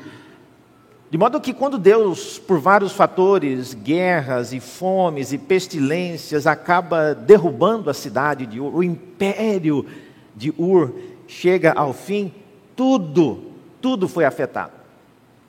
De 1.12 1.18
modo 1.18 1.42
que 1.42 1.54
quando 1.54 1.78
Deus, 1.78 2.40
por 2.40 2.60
vários 2.60 2.94
fatores, 2.94 3.74
guerras 3.74 4.54
e 4.54 4.62
fomes 4.62 5.34
e 5.34 5.38
pestilências, 5.38 6.48
acaba 6.48 7.14
derrubando 7.14 7.90
a 7.90 7.94
cidade 7.94 8.46
de 8.46 8.58
Ur, 8.58 8.74
o 8.74 8.82
império 8.82 9.86
de 10.34 10.54
Ur 10.58 10.94
chega 11.28 11.74
ao 11.74 11.92
fim, 11.92 12.34
tudo, 12.74 13.52
tudo 13.82 14.08
foi 14.08 14.24
afetado. 14.24 14.85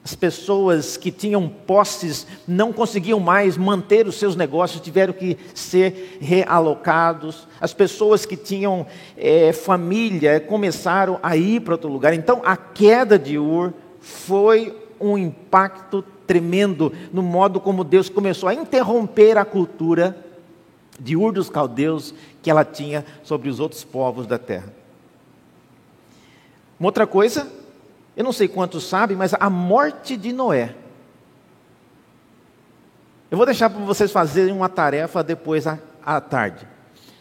As 0.07 0.15
pessoas 0.15 0.95
que 0.95 1.11
tinham 1.11 1.49
posses 1.49 2.25
não 2.47 2.71
conseguiam 2.71 3.19
mais 3.19 3.57
manter 3.57 4.07
os 4.07 4.15
seus 4.15 4.37
negócios, 4.37 4.79
tiveram 4.79 5.11
que 5.11 5.37
ser 5.53 6.17
realocados. 6.21 7.45
As 7.59 7.73
pessoas 7.73 8.25
que 8.25 8.37
tinham 8.37 8.87
é, 9.17 9.51
família 9.51 10.39
começaram 10.39 11.19
a 11.21 11.35
ir 11.35 11.59
para 11.59 11.73
outro 11.73 11.89
lugar. 11.89 12.13
Então, 12.13 12.41
a 12.45 12.55
queda 12.55 13.19
de 13.19 13.37
Ur 13.37 13.73
foi 13.99 14.73
um 14.97 15.17
impacto 15.17 16.01
tremendo 16.25 16.93
no 17.11 17.21
modo 17.21 17.59
como 17.59 17.83
Deus 17.83 18.07
começou 18.07 18.47
a 18.47 18.53
interromper 18.53 19.37
a 19.37 19.43
cultura 19.43 20.15
de 20.97 21.17
Ur 21.17 21.33
dos 21.33 21.49
caldeus 21.49 22.13
que 22.41 22.49
ela 22.49 22.63
tinha 22.63 23.03
sobre 23.23 23.49
os 23.49 23.59
outros 23.59 23.83
povos 23.83 24.25
da 24.25 24.37
terra. 24.37 24.71
Uma 26.79 26.87
outra 26.87 27.05
coisa 27.05 27.56
eu 28.17 28.23
não 28.23 28.33
sei 28.33 28.47
quantos 28.47 28.89
sabem, 28.89 29.15
mas 29.15 29.35
a 29.35 29.47
morte 29.47 30.17
de 30.17 30.33
Noé. 30.33 30.73
Eu 33.29 33.37
vou 33.37 33.45
deixar 33.45 33.69
para 33.69 33.79
vocês 33.85 34.11
fazerem 34.11 34.51
uma 34.51 34.67
tarefa 34.67 35.23
depois 35.23 35.65
à, 35.67 36.19
tarde. 36.19 36.67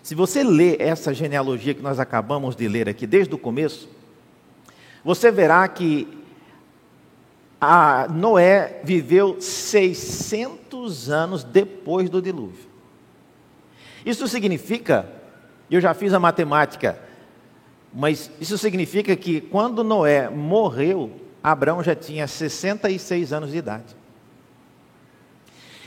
Se 0.03 0.15
você 0.15 0.43
ler 0.43 0.81
essa 0.81 1.13
genealogia 1.13 1.75
que 1.75 1.83
nós 1.83 2.01
acabamos 2.01 2.57
de 2.57 2.67
ler 2.67 2.89
aqui, 2.89 3.07
desde 3.07 3.35
o 3.35 3.39
começo, 3.39 3.91
você 5.05 5.31
verá 5.31 5.69
que 5.69 6.09
Noé 8.15 8.81
viveu 8.83 9.39
600 9.39 11.11
anos 11.11 11.45
depois 11.45 12.09
do 12.09 12.23
dilúvio. 12.23 12.65
Isso 14.07 14.27
significa, 14.27 15.07
eu 15.71 15.81
já 15.81 15.93
fiz 15.93 16.15
a 16.15 16.19
matemática, 16.19 16.99
mas 17.99 18.31
isso 18.39 18.59
significa 18.59 19.17
que 19.17 19.41
quando 19.41 19.83
Noé 19.83 20.29
morreu, 20.29 21.11
Abraão 21.43 21.83
já 21.83 21.95
tinha 21.95 22.29
66 22.29 23.33
anos 23.33 23.51
de 23.53 23.57
idade. 23.57 23.97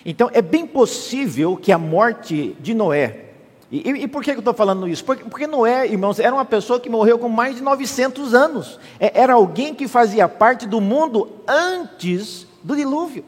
Então 0.03 0.27
é 0.33 0.41
bem 0.41 0.65
possível 0.65 1.55
que 1.55 1.71
a 1.71 1.77
morte 1.77 2.57
de 2.59 2.73
Noé, 2.73 3.25
e, 3.71 3.87
e, 3.87 4.07
por 4.07 4.23
que 4.23 4.31
eu 4.31 4.39
estou 4.39 4.55
falando 4.55 4.87
isso? 4.87 5.05
Porque, 5.05 5.23
porque, 5.23 5.45
Noé, 5.45 5.85
irmãos, 5.85 6.19
era 6.19 6.33
uma 6.33 6.45
pessoa 6.45 6.79
que 6.79 6.89
morreu 6.89 7.19
com 7.19 7.29
mais 7.29 7.57
de 7.57 7.61
900 7.61 8.33
anos. 8.33 8.79
É, 8.99 9.21
era 9.21 9.33
alguém 9.33 9.75
que 9.75 9.87
fazia 9.87 10.27
parte 10.27 10.65
do 10.65 10.81
mundo 10.81 11.29
antes 11.47 12.47
do 12.63 12.75
dilúvio. 12.75 13.23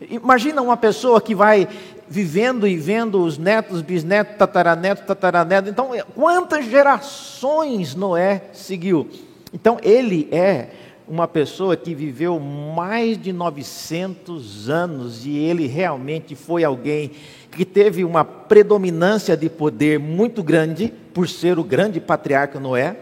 Imagina 0.00 0.62
uma 0.62 0.76
pessoa 0.76 1.20
que 1.20 1.34
vai 1.34 1.68
vivendo 2.10 2.66
e 2.66 2.76
vendo 2.76 3.22
os 3.22 3.38
netos, 3.38 3.80
bisnetos, 3.80 4.36
tataranetos, 4.36 5.06
tataranetos. 5.06 5.70
Então, 5.70 5.92
quantas 6.12 6.66
gerações 6.66 7.94
Noé 7.94 8.42
seguiu? 8.52 9.08
Então, 9.54 9.78
ele 9.80 10.28
é 10.32 10.70
uma 11.06 11.28
pessoa 11.28 11.76
que 11.76 11.94
viveu 11.94 12.40
mais 12.40 13.16
de 13.16 13.32
900 13.32 14.68
anos 14.68 15.24
e 15.24 15.36
ele 15.36 15.68
realmente 15.68 16.34
foi 16.34 16.64
alguém 16.64 17.12
que 17.52 17.64
teve 17.64 18.04
uma 18.04 18.24
predominância 18.24 19.36
de 19.36 19.48
poder 19.48 19.98
muito 20.00 20.42
grande, 20.42 20.92
por 21.14 21.28
ser 21.28 21.58
o 21.58 21.64
grande 21.64 22.00
patriarca 22.00 22.58
Noé. 22.58 22.96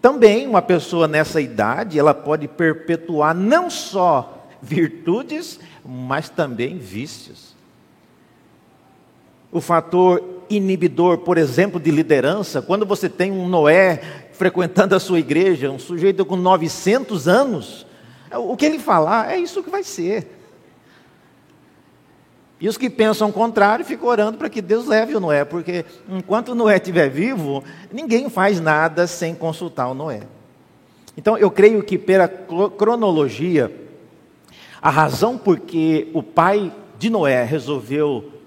Também 0.00 0.46
uma 0.46 0.62
pessoa 0.62 1.08
nessa 1.08 1.40
idade, 1.40 1.98
ela 1.98 2.14
pode 2.14 2.46
perpetuar 2.48 3.34
não 3.34 3.68
só 3.70 4.46
virtudes, 4.62 5.58
mas 5.84 6.28
também 6.28 6.78
vícios. 6.78 7.47
O 9.50 9.60
fator 9.60 10.22
inibidor, 10.50 11.18
por 11.18 11.38
exemplo, 11.38 11.78
de 11.80 11.90
liderança, 11.90 12.62
quando 12.62 12.86
você 12.86 13.08
tem 13.08 13.30
um 13.30 13.48
Noé 13.48 14.00
frequentando 14.32 14.94
a 14.94 15.00
sua 15.00 15.18
igreja, 15.18 15.70
um 15.70 15.78
sujeito 15.78 16.24
com 16.24 16.36
900 16.36 17.28
anos, 17.28 17.86
O 18.30 18.56
que 18.56 18.66
ele 18.66 18.78
falar 18.78 19.32
é 19.32 19.38
isso 19.38 19.62
que 19.62 19.70
vai 19.70 19.82
ser. 19.82 20.38
E 22.60 22.68
os 22.68 22.76
que 22.76 22.90
pensam 22.90 23.28
o 23.28 23.32
contrário 23.32 23.84
ficam 23.84 24.08
orando 24.08 24.36
para 24.36 24.50
que 24.50 24.60
Deus 24.60 24.86
leve 24.86 25.14
o 25.14 25.20
Noé, 25.20 25.44
porque 25.44 25.84
enquanto 26.08 26.54
Noé 26.54 26.76
estiver 26.76 27.08
vivo, 27.08 27.62
ninguém 27.92 28.28
faz 28.28 28.60
nada 28.60 29.06
sem 29.06 29.34
consultar 29.34 29.88
o 29.88 29.94
Noé. 29.94 30.22
Então 31.16 31.38
eu 31.38 31.50
creio 31.50 31.82
que 31.82 31.96
pela 31.96 32.28
cronologia, 32.28 33.72
a 34.82 34.90
razão 34.90 35.38
por 35.38 35.58
que 35.60 36.10
o 36.12 36.22
pai 36.22 36.72
de 36.98 37.08
Noé 37.08 37.44
resolveu 37.44 38.37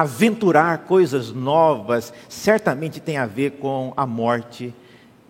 aventurar 0.00 0.78
coisas 0.78 1.32
novas, 1.32 2.12
certamente 2.28 3.00
tem 3.00 3.16
a 3.16 3.24
ver 3.24 3.52
com 3.52 3.94
a 3.96 4.06
morte 4.06 4.74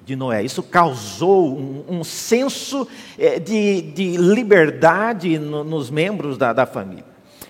de 0.05 0.17
Noé. 0.17 0.43
Isso 0.43 0.61
causou 0.61 1.57
um, 1.57 1.85
um 1.89 2.05
senso 2.05 2.89
eh, 3.17 3.39
de, 3.39 3.83
de 3.83 4.17
liberdade 4.17 5.39
no, 5.39 5.63
nos 5.63 5.89
membros 5.89 6.37
da, 6.37 6.53
da 6.53 6.67
família. 6.67 7.05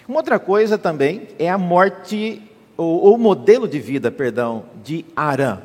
Uma 0.07 0.19
outra 0.19 0.39
coisa 0.39 0.77
também 0.77 1.29
é 1.39 1.49
a 1.49 1.57
morte, 1.57 2.43
ou 2.77 3.15
o 3.15 3.19
modelo 3.19 3.67
de 3.67 3.81
vida, 3.81 4.11
perdão, 4.11 4.65
de 4.85 5.05
Arã. 5.17 5.61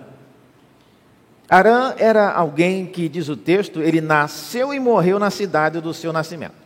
Arã 1.50 1.94
era 1.98 2.32
alguém 2.32 2.86
que, 2.86 3.10
diz 3.10 3.28
o 3.28 3.36
texto, 3.36 3.82
ele 3.82 4.00
nasceu 4.00 4.74
e 4.74 4.80
morreu 4.80 5.20
na 5.20 5.30
cidade 5.30 5.82
do 5.82 5.94
seu 5.94 6.14
nascimento. 6.14 6.61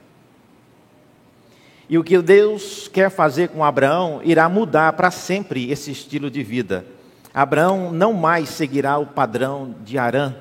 E 1.89 1.97
o 1.97 2.03
que 2.03 2.19
Deus 2.19 2.87
quer 2.87 3.09
fazer 3.09 3.49
com 3.49 3.63
Abraão 3.63 4.19
irá 4.23 4.49
mudar 4.49 4.93
para 4.93 5.11
sempre 5.11 5.71
esse 5.71 5.91
estilo 5.91 6.31
de 6.31 6.41
vida. 6.41 6.85
Abraão 7.33 7.91
não 7.91 8.13
mais 8.13 8.49
seguirá 8.49 8.97
o 8.97 9.05
padrão 9.05 9.75
de 9.83 9.97
Arã, 9.97 10.33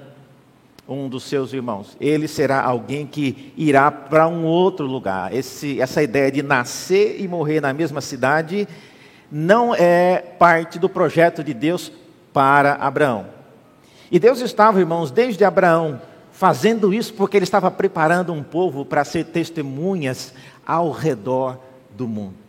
um 0.88 1.08
dos 1.08 1.24
seus 1.24 1.52
irmãos. 1.52 1.96
Ele 2.00 2.28
será 2.28 2.62
alguém 2.62 3.06
que 3.06 3.52
irá 3.56 3.90
para 3.90 4.28
um 4.28 4.44
outro 4.44 4.86
lugar. 4.86 5.34
Esse, 5.34 5.80
essa 5.80 6.02
ideia 6.02 6.30
de 6.30 6.42
nascer 6.42 7.20
e 7.20 7.28
morrer 7.28 7.60
na 7.60 7.72
mesma 7.72 8.00
cidade 8.00 8.68
não 9.30 9.74
é 9.74 10.18
parte 10.38 10.78
do 10.78 10.88
projeto 10.88 11.42
de 11.42 11.52
Deus 11.52 11.90
para 12.32 12.74
Abraão. 12.74 13.26
E 14.10 14.18
Deus 14.18 14.40
estava, 14.40 14.78
irmãos, 14.78 15.10
desde 15.10 15.44
Abraão, 15.44 16.00
fazendo 16.30 16.92
isso 16.94 17.14
porque 17.14 17.36
ele 17.36 17.44
estava 17.44 17.70
preparando 17.70 18.32
um 18.32 18.42
povo 18.42 18.84
para 18.84 19.04
ser 19.04 19.24
testemunhas 19.24 20.32
ao 20.66 20.90
redor 20.90 21.58
do 21.90 22.06
mundo. 22.08 22.44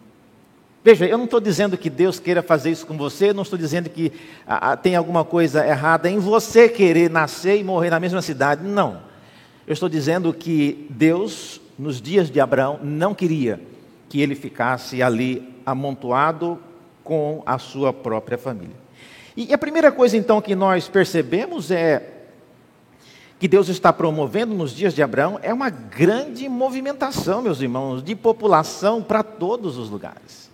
Veja, 0.83 1.07
eu 1.07 1.17
não 1.17 1.25
estou 1.25 1.41
dizendo 1.41 1.77
que 1.77 1.89
Deus 1.89 2.19
queira 2.19 2.43
fazer 2.43 2.69
isso 2.69 2.85
com 2.85 2.95
você, 2.95 3.33
não 3.33 3.41
estou 3.41 3.57
dizendo 3.57 3.89
que 3.89 4.11
ah, 4.45 4.73
ah, 4.73 4.77
tem 4.77 4.95
alguma 4.95 5.25
coisa 5.25 5.65
errada 5.65 6.07
em 6.09 6.19
você 6.19 6.69
querer 6.69 7.09
nascer 7.09 7.59
e 7.59 7.63
morrer 7.63 7.89
na 7.89 7.99
mesma 7.99 8.21
cidade, 8.21 8.63
não. 8.63 9.01
Eu 9.65 9.73
estou 9.73 9.89
dizendo 9.89 10.31
que 10.31 10.85
Deus, 10.91 11.59
nos 11.77 11.99
dias 11.99 12.29
de 12.29 12.39
Abraão, 12.39 12.79
não 12.83 13.15
queria 13.15 13.59
que 14.07 14.21
ele 14.21 14.35
ficasse 14.35 15.01
ali 15.01 15.55
amontoado 15.65 16.59
com 17.03 17.41
a 17.47 17.57
sua 17.57 17.91
própria 17.91 18.37
família. 18.37 18.75
E 19.35 19.51
a 19.53 19.57
primeira 19.57 19.91
coisa 19.91 20.15
então 20.15 20.39
que 20.39 20.55
nós 20.55 20.87
percebemos 20.87 21.71
é 21.71 22.14
que 23.45 23.49
Deus 23.49 23.69
está 23.69 23.93
promovendo 23.93 24.55
nos 24.55 24.71
dias 24.71 24.95
de 24.95 25.03
Abraão 25.03 25.39
é 25.43 25.53
uma 25.53 25.69
grande 25.69 26.49
movimentação, 26.49 27.43
meus 27.43 27.61
irmãos, 27.61 28.03
de 28.03 28.15
população 28.15 29.03
para 29.03 29.21
todos 29.21 29.77
os 29.77 29.87
lugares. 29.87 30.49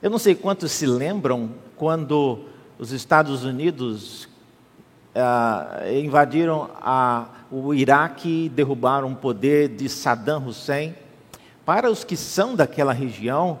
Eu 0.00 0.08
não 0.08 0.18
sei 0.18 0.34
quantos 0.34 0.72
se 0.72 0.86
lembram 0.86 1.50
quando 1.76 2.46
os 2.78 2.90
Estados 2.90 3.44
Unidos 3.44 4.30
ah, 5.14 5.82
invadiram 5.92 6.70
a, 6.80 7.26
o 7.52 7.74
Iraque 7.74 8.48
derrubaram 8.48 9.12
o 9.12 9.16
poder 9.16 9.68
de 9.68 9.86
Saddam 9.86 10.46
Hussein. 10.46 10.94
Para 11.66 11.90
os 11.90 12.02
que 12.02 12.16
são 12.16 12.56
daquela 12.56 12.94
região, 12.94 13.58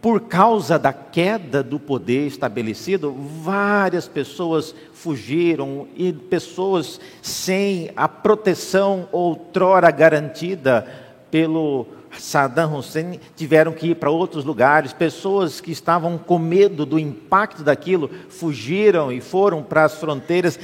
por 0.00 0.22
causa 0.22 0.78
da 0.78 0.92
queda 0.92 1.62
do 1.62 1.78
poder 1.78 2.26
estabelecido, 2.26 3.12
várias 3.12 4.08
pessoas 4.08 4.74
fugiram 4.94 5.86
e 5.94 6.12
pessoas 6.12 6.98
sem 7.20 7.90
a 7.94 8.08
proteção 8.08 9.08
outrora 9.12 9.90
garantida 9.90 10.86
pelo 11.30 11.86
Saddam 12.18 12.78
Hussein 12.78 13.20
tiveram 13.36 13.72
que 13.72 13.88
ir 13.88 13.94
para 13.94 14.10
outros 14.10 14.44
lugares, 14.44 14.92
pessoas 14.92 15.60
que 15.60 15.70
estavam 15.70 16.18
com 16.18 16.38
medo 16.38 16.86
do 16.86 16.98
impacto 16.98 17.62
daquilo 17.62 18.10
fugiram 18.28 19.12
e 19.12 19.20
foram 19.20 19.62
para 19.62 19.84
as 19.84 19.94
fronteiras, 19.94 20.58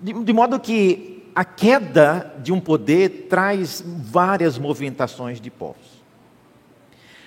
de, 0.00 0.12
de 0.12 0.32
modo 0.32 0.60
que 0.60 1.24
a 1.34 1.44
queda 1.44 2.34
de 2.38 2.52
um 2.52 2.60
poder 2.60 3.26
traz 3.28 3.84
várias 3.84 4.58
movimentações 4.58 5.40
de 5.40 5.50
povos. 5.50 5.95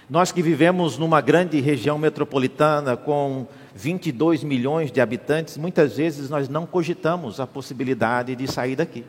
Nós 0.09 0.31
que 0.31 0.41
vivemos 0.41 0.97
numa 0.97 1.21
grande 1.21 1.59
região 1.61 1.95
metropolitana 1.99 2.97
com 2.97 3.45
22 3.75 4.43
milhões 4.43 4.91
de 4.91 4.99
habitantes, 4.99 5.55
muitas 5.55 5.97
vezes 5.97 6.31
nós 6.31 6.49
não 6.49 6.65
cogitamos 6.65 7.39
a 7.39 7.45
possibilidade 7.45 8.35
de 8.35 8.47
sair 8.47 8.75
daqui. 8.75 9.05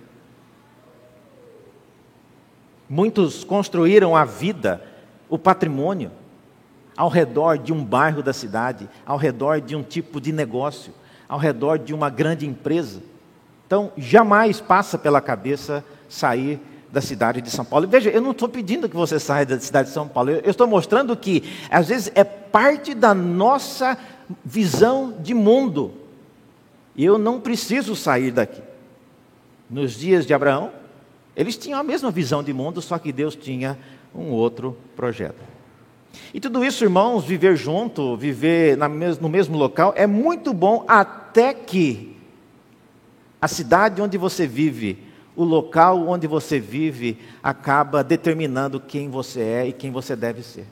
Muitos 2.86 3.44
construíram 3.44 4.14
a 4.14 4.26
vida, 4.26 4.84
o 5.26 5.38
patrimônio, 5.38 6.10
ao 6.94 7.08
redor 7.08 7.56
de 7.56 7.72
um 7.72 7.82
bairro 7.82 8.22
da 8.22 8.34
cidade, 8.34 8.86
ao 9.06 9.16
redor 9.16 9.58
de 9.62 9.74
um 9.74 9.82
tipo 9.82 10.20
de 10.20 10.32
negócio, 10.32 10.92
ao 11.26 11.38
redor 11.38 11.78
de 11.78 11.94
uma 11.94 12.10
grande 12.10 12.46
empresa. 12.46 13.00
Então, 13.66 13.90
jamais 13.96 14.60
passa 14.60 14.98
pela 14.98 15.20
cabeça 15.22 15.82
sair 16.10 16.60
da 16.92 17.00
cidade 17.00 17.40
de 17.40 17.50
São 17.50 17.64
Paulo. 17.64 17.86
Veja, 17.86 18.10
eu 18.10 18.20
não 18.20 18.32
estou 18.32 18.48
pedindo 18.48 18.88
que 18.88 18.96
você 18.96 19.18
saia 19.18 19.46
da 19.46 19.58
cidade 19.60 19.88
de 19.88 19.94
São 19.94 20.08
Paulo, 20.08 20.30
eu 20.30 20.50
estou 20.50 20.66
mostrando 20.66 21.16
que, 21.16 21.44
às 21.70 21.88
vezes, 21.88 22.10
é 22.14 22.24
parte 22.24 22.94
da 22.94 23.14
nossa 23.14 23.96
visão 24.44 25.14
de 25.20 25.34
mundo. 25.34 25.92
Eu 26.96 27.18
não 27.18 27.40
preciso 27.40 27.94
sair 27.94 28.30
daqui. 28.32 28.62
Nos 29.68 29.92
dias 29.92 30.26
de 30.26 30.34
Abraão, 30.34 30.72
eles 31.36 31.56
tinham 31.56 31.78
a 31.78 31.82
mesma 31.82 32.10
visão 32.10 32.42
de 32.42 32.52
mundo, 32.52 32.82
só 32.82 32.98
que 32.98 33.12
Deus 33.12 33.36
tinha 33.36 33.78
um 34.14 34.30
outro 34.30 34.76
projeto. 34.96 35.40
E 36.34 36.40
tudo 36.40 36.64
isso, 36.64 36.82
irmãos, 36.82 37.24
viver 37.24 37.56
junto, 37.56 38.16
viver 38.16 38.76
no 39.20 39.28
mesmo 39.28 39.56
local, 39.56 39.94
é 39.96 40.08
muito 40.08 40.52
bom 40.52 40.84
até 40.88 41.54
que 41.54 42.16
a 43.40 43.46
cidade 43.46 44.02
onde 44.02 44.18
você 44.18 44.46
vive, 44.46 44.98
o 45.40 45.44
local 45.44 46.06
onde 46.06 46.26
você 46.26 46.60
vive, 46.60 47.18
acaba 47.42 48.04
determinando 48.04 48.78
quem 48.78 49.08
você 49.08 49.40
é 49.40 49.68
e 49.68 49.72
quem 49.72 49.90
você 49.90 50.14
deve 50.14 50.42
ser. 50.42 50.66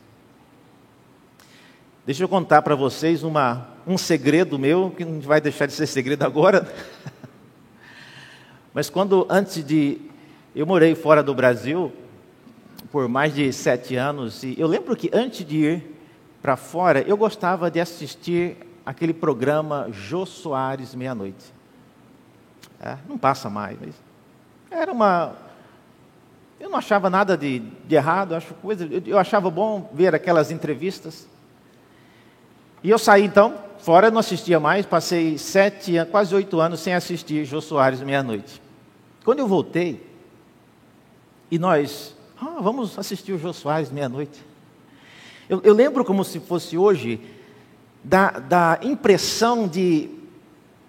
Deixa 2.04 2.22
eu 2.22 2.28
contar 2.28 2.61
para 2.61 2.74
vocês 2.74 3.22
uma, 3.22 3.68
um 3.87 3.96
segredo 3.96 4.59
meu, 4.59 4.92
que 4.94 5.07
não 5.07 5.20
vai 5.20 5.40
deixar 5.40 5.64
de 5.64 5.72
ser 5.72 5.87
segredo 5.87 6.22
agora. 6.22 6.70
Mas 8.74 8.90
quando, 8.90 9.26
antes 9.31 9.64
de 9.64 10.02
eu 10.54 10.66
morei 10.66 10.94
fora 10.94 11.22
do 11.22 11.35
Brasil 11.35 11.90
por 12.92 13.09
mais 13.09 13.35
de 13.35 13.50
sete 13.54 13.96
anos 13.96 14.42
e 14.42 14.54
eu 14.59 14.66
lembro 14.66 14.94
que 14.94 15.09
antes 15.14 15.46
de 15.46 15.57
ir 15.57 15.96
para 16.42 16.57
fora, 16.57 17.00
eu 17.00 17.16
gostava 17.16 17.70
de 17.70 17.81
assistir 17.81 18.59
aquele 18.85 19.14
programa 19.14 19.88
Jô 19.90 20.26
Soares 20.26 20.94
Meia-Noite. 20.94 21.54
É, 22.81 22.98
não 23.09 23.16
passa 23.16 23.48
mais, 23.48 23.78
mas 23.81 24.08
era 24.70 24.92
uma. 24.92 25.37
Eu 26.61 26.68
não 26.68 26.78
achava 26.78 27.09
nada 27.09 27.37
de, 27.37 27.61
de 27.61 27.94
errado, 27.94 28.35
acho 28.35 28.52
coisa, 28.54 28.85
eu, 28.85 29.02
eu 29.07 29.18
achava 29.18 29.50
bom 29.50 29.90
ver 29.92 30.14
aquelas 30.14 30.50
entrevistas. 30.50 31.26
E 32.83 32.90
eu 32.90 32.98
saí 32.98 33.24
então, 33.24 33.54
fora 33.78 34.11
não 34.11 34.18
assistia 34.18 34.59
mais, 34.59 34.85
passei 34.87 35.38
sete, 35.38 35.94
quase 36.11 36.35
oito 36.35 36.61
anos 36.61 36.81
sem 36.81 36.94
assistir 36.94 37.44
Jô 37.44 37.61
Soares 37.61 38.00
Meia-Noite. 38.00 38.61
Quando 39.24 39.40
eu 39.40 39.48
voltei, 39.48 40.09
e 41.50 41.59
nós, 41.59 42.14
ah, 42.40 42.59
vamos 42.61 42.98
assistir 42.98 43.33
o 43.33 43.38
Jô 43.38 43.52
Soares 43.52 43.90
meia-noite. 43.90 44.38
Eu, 45.48 45.62
eu, 45.64 45.72
lembro 45.72 46.04
como 46.04 46.22
se 46.24 46.38
fosse 46.40 46.76
hoje, 46.76 47.20
da, 48.04 48.31
da 48.31 48.78
impressão 48.83 49.66
de, 49.66 50.11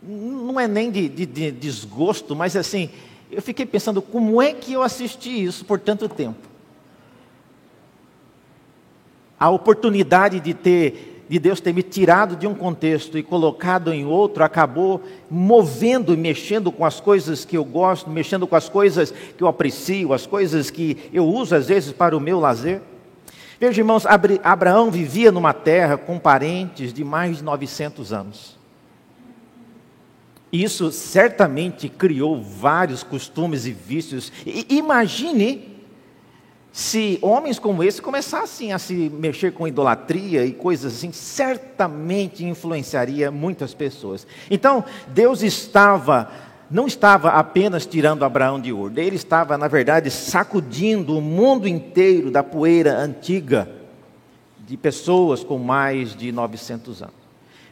não 0.04 0.60
é 0.60 0.68
nem 0.68 0.92
de, 0.92 1.08
de, 1.08 1.26
de 1.26 1.52
desgosto, 1.52 2.36
mas 2.36 2.58
assim, 2.58 2.90
eu 3.32 3.42
fiquei 3.42 3.66
pensando, 3.66 4.02
como 4.02 4.42
é 4.42 4.54
que 4.54 4.74
eu 4.74 4.82
assisti 4.82 5.44
isso 5.44 5.66
por 5.66 5.80
tanto 5.80 6.10
tempo? 6.10 6.48
A 9.40 9.50
oportunidade 9.50 10.40
de 10.40 10.54
ter 10.54 11.10
de 11.30 11.38
Deus 11.38 11.62
ter 11.62 11.72
me 11.72 11.84
tirado 11.84 12.36
de 12.36 12.48
um 12.48 12.56
contexto 12.56 13.16
e 13.16 13.22
colocado 13.22 13.94
em 13.94 14.04
outro, 14.04 14.44
acabou 14.44 15.04
movendo 15.30 16.12
e 16.12 16.18
mexendo 16.18 16.72
com 16.72 16.84
as 16.84 17.00
coisas 17.00 17.46
que 17.46 17.56
eu 17.56 17.64
gosto, 17.64 18.10
mexendo 18.10 18.48
com 18.48 18.56
as 18.56 18.68
coisas 18.68 19.12
que 19.38 19.44
eu 19.44 19.48
aprecio, 19.48 20.12
as 20.12 20.26
coisas 20.26 20.72
que 20.72 20.98
eu 21.14 21.28
uso 21.28 21.56
às 21.56 21.68
vezes 21.68 21.94
para 21.94 22.18
o 22.18 22.20
meu 22.20 22.40
lazer. 22.40 22.82
Veja, 23.60 23.80
irmãos, 23.80 24.06
Abraão 24.44 24.90
vivia 24.90 25.32
numa 25.32 25.54
terra 25.54 25.98
com 25.98 26.18
parentes 26.18 26.92
de 26.92 27.04
mais 27.04 27.38
de 27.38 27.44
900 27.44 28.12
anos. 28.12 28.59
Isso 30.52 30.92
certamente 30.92 31.88
criou 31.88 32.42
vários 32.42 33.04
costumes 33.04 33.66
e 33.66 33.72
vícios. 33.72 34.32
E 34.46 34.66
imagine 34.78 35.80
Se 36.72 37.18
homens 37.22 37.58
como 37.58 37.84
esse 37.84 38.02
começassem 38.02 38.72
a 38.72 38.80
se 38.80 38.94
mexer 39.10 39.52
com 39.54 39.68
idolatria 39.68 40.46
e 40.46 40.54
coisas 40.54 40.94
assim, 40.94 41.12
certamente 41.12 42.46
influenciaria 42.46 43.32
muitas 43.32 43.74
pessoas. 43.74 44.28
Então, 44.52 44.86
Deus 45.08 45.42
estava 45.42 46.32
não 46.70 46.86
estava 46.86 47.30
apenas 47.32 47.88
tirando 47.88 48.24
Abraão 48.24 48.62
de 48.62 48.72
Ur, 48.72 48.92
ele 48.96 49.16
estava, 49.16 49.58
na 49.58 49.68
verdade, 49.68 50.12
sacudindo 50.12 51.18
o 51.18 51.22
mundo 51.22 51.68
inteiro 51.68 52.30
da 52.30 52.44
poeira 52.44 52.96
antiga 52.96 53.68
de 54.60 54.78
pessoas 54.78 55.44
com 55.44 55.58
mais 55.58 56.16
de 56.16 56.32
900 56.32 57.02
anos. 57.02 57.16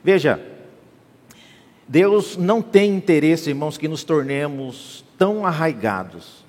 Veja, 0.03 0.41
Deus 1.87 2.35
não 2.35 2.61
tem 2.61 2.95
interesse, 2.95 3.49
irmãos, 3.49 3.77
que 3.77 3.87
nos 3.87 4.03
tornemos 4.03 5.05
tão 5.17 5.45
arraigados 5.45 6.45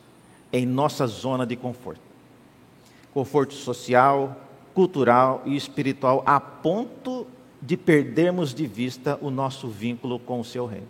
em 0.52 0.66
nossa 0.66 1.06
zona 1.06 1.46
de 1.46 1.54
conforto 1.56 2.08
conforto 3.18 3.54
social, 3.54 4.40
cultural 4.72 5.42
e 5.44 5.56
espiritual, 5.56 6.22
a 6.24 6.38
ponto 6.38 7.26
de 7.60 7.76
perdermos 7.76 8.54
de 8.54 8.64
vista 8.64 9.18
o 9.20 9.28
nosso 9.28 9.66
vínculo 9.66 10.20
com 10.20 10.38
o 10.38 10.44
seu 10.44 10.66
reino. 10.66 10.86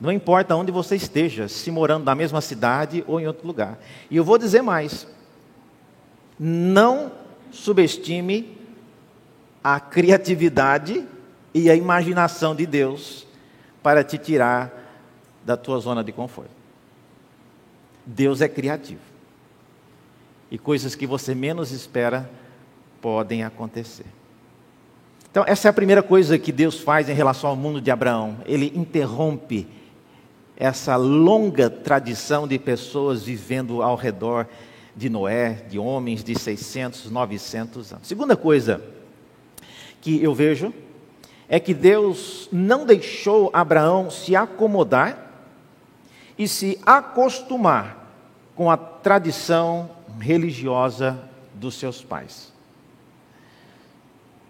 Não 0.00 0.10
importa 0.10 0.56
onde 0.56 0.72
você 0.72 0.96
esteja, 0.96 1.46
se 1.46 1.70
morando 1.70 2.04
na 2.04 2.14
mesma 2.14 2.40
cidade 2.40 3.04
ou 3.06 3.20
em 3.20 3.26
outro 3.28 3.46
lugar. 3.46 3.78
E 4.10 4.16
eu 4.16 4.24
vou 4.24 4.36
dizer 4.36 4.62
mais: 4.62 5.06
não 6.36 7.12
subestime 7.52 8.58
a 9.62 9.78
criatividade 9.78 11.06
e 11.54 11.70
a 11.70 11.74
imaginação 11.74 12.54
de 12.54 12.66
Deus 12.66 13.26
para 13.82 14.02
te 14.02 14.16
tirar 14.16 14.72
da 15.44 15.56
tua 15.56 15.78
zona 15.78 16.02
de 16.02 16.12
conforto. 16.12 16.50
Deus 18.06 18.40
é 18.40 18.48
criativo. 18.48 19.00
E 20.50 20.58
coisas 20.58 20.94
que 20.94 21.06
você 21.06 21.34
menos 21.34 21.72
espera 21.72 22.30
podem 23.00 23.42
acontecer. 23.42 24.06
Então, 25.30 25.44
essa 25.46 25.66
é 25.66 25.70
a 25.70 25.72
primeira 25.72 26.02
coisa 26.02 26.38
que 26.38 26.52
Deus 26.52 26.78
faz 26.78 27.08
em 27.08 27.14
relação 27.14 27.48
ao 27.48 27.56
mundo 27.56 27.80
de 27.80 27.90
Abraão. 27.90 28.36
Ele 28.44 28.70
interrompe 28.74 29.66
essa 30.56 30.94
longa 30.96 31.70
tradição 31.70 32.46
de 32.46 32.58
pessoas 32.58 33.24
vivendo 33.24 33.82
ao 33.82 33.96
redor 33.96 34.46
de 34.94 35.08
Noé, 35.08 35.64
de 35.68 35.78
homens 35.78 36.22
de 36.22 36.38
600, 36.38 37.10
900 37.10 37.92
anos. 37.94 38.06
Segunda 38.06 38.36
coisa 38.36 38.82
que 40.02 40.22
eu 40.22 40.34
vejo 40.34 40.72
é 41.52 41.60
que 41.60 41.74
Deus 41.74 42.48
não 42.50 42.86
deixou 42.86 43.50
Abraão 43.52 44.10
se 44.10 44.34
acomodar 44.34 45.30
e 46.38 46.48
se 46.48 46.80
acostumar 46.86 48.08
com 48.56 48.70
a 48.70 48.76
tradição 48.78 49.90
religiosa 50.18 51.28
dos 51.52 51.74
seus 51.74 52.02
pais. 52.02 52.50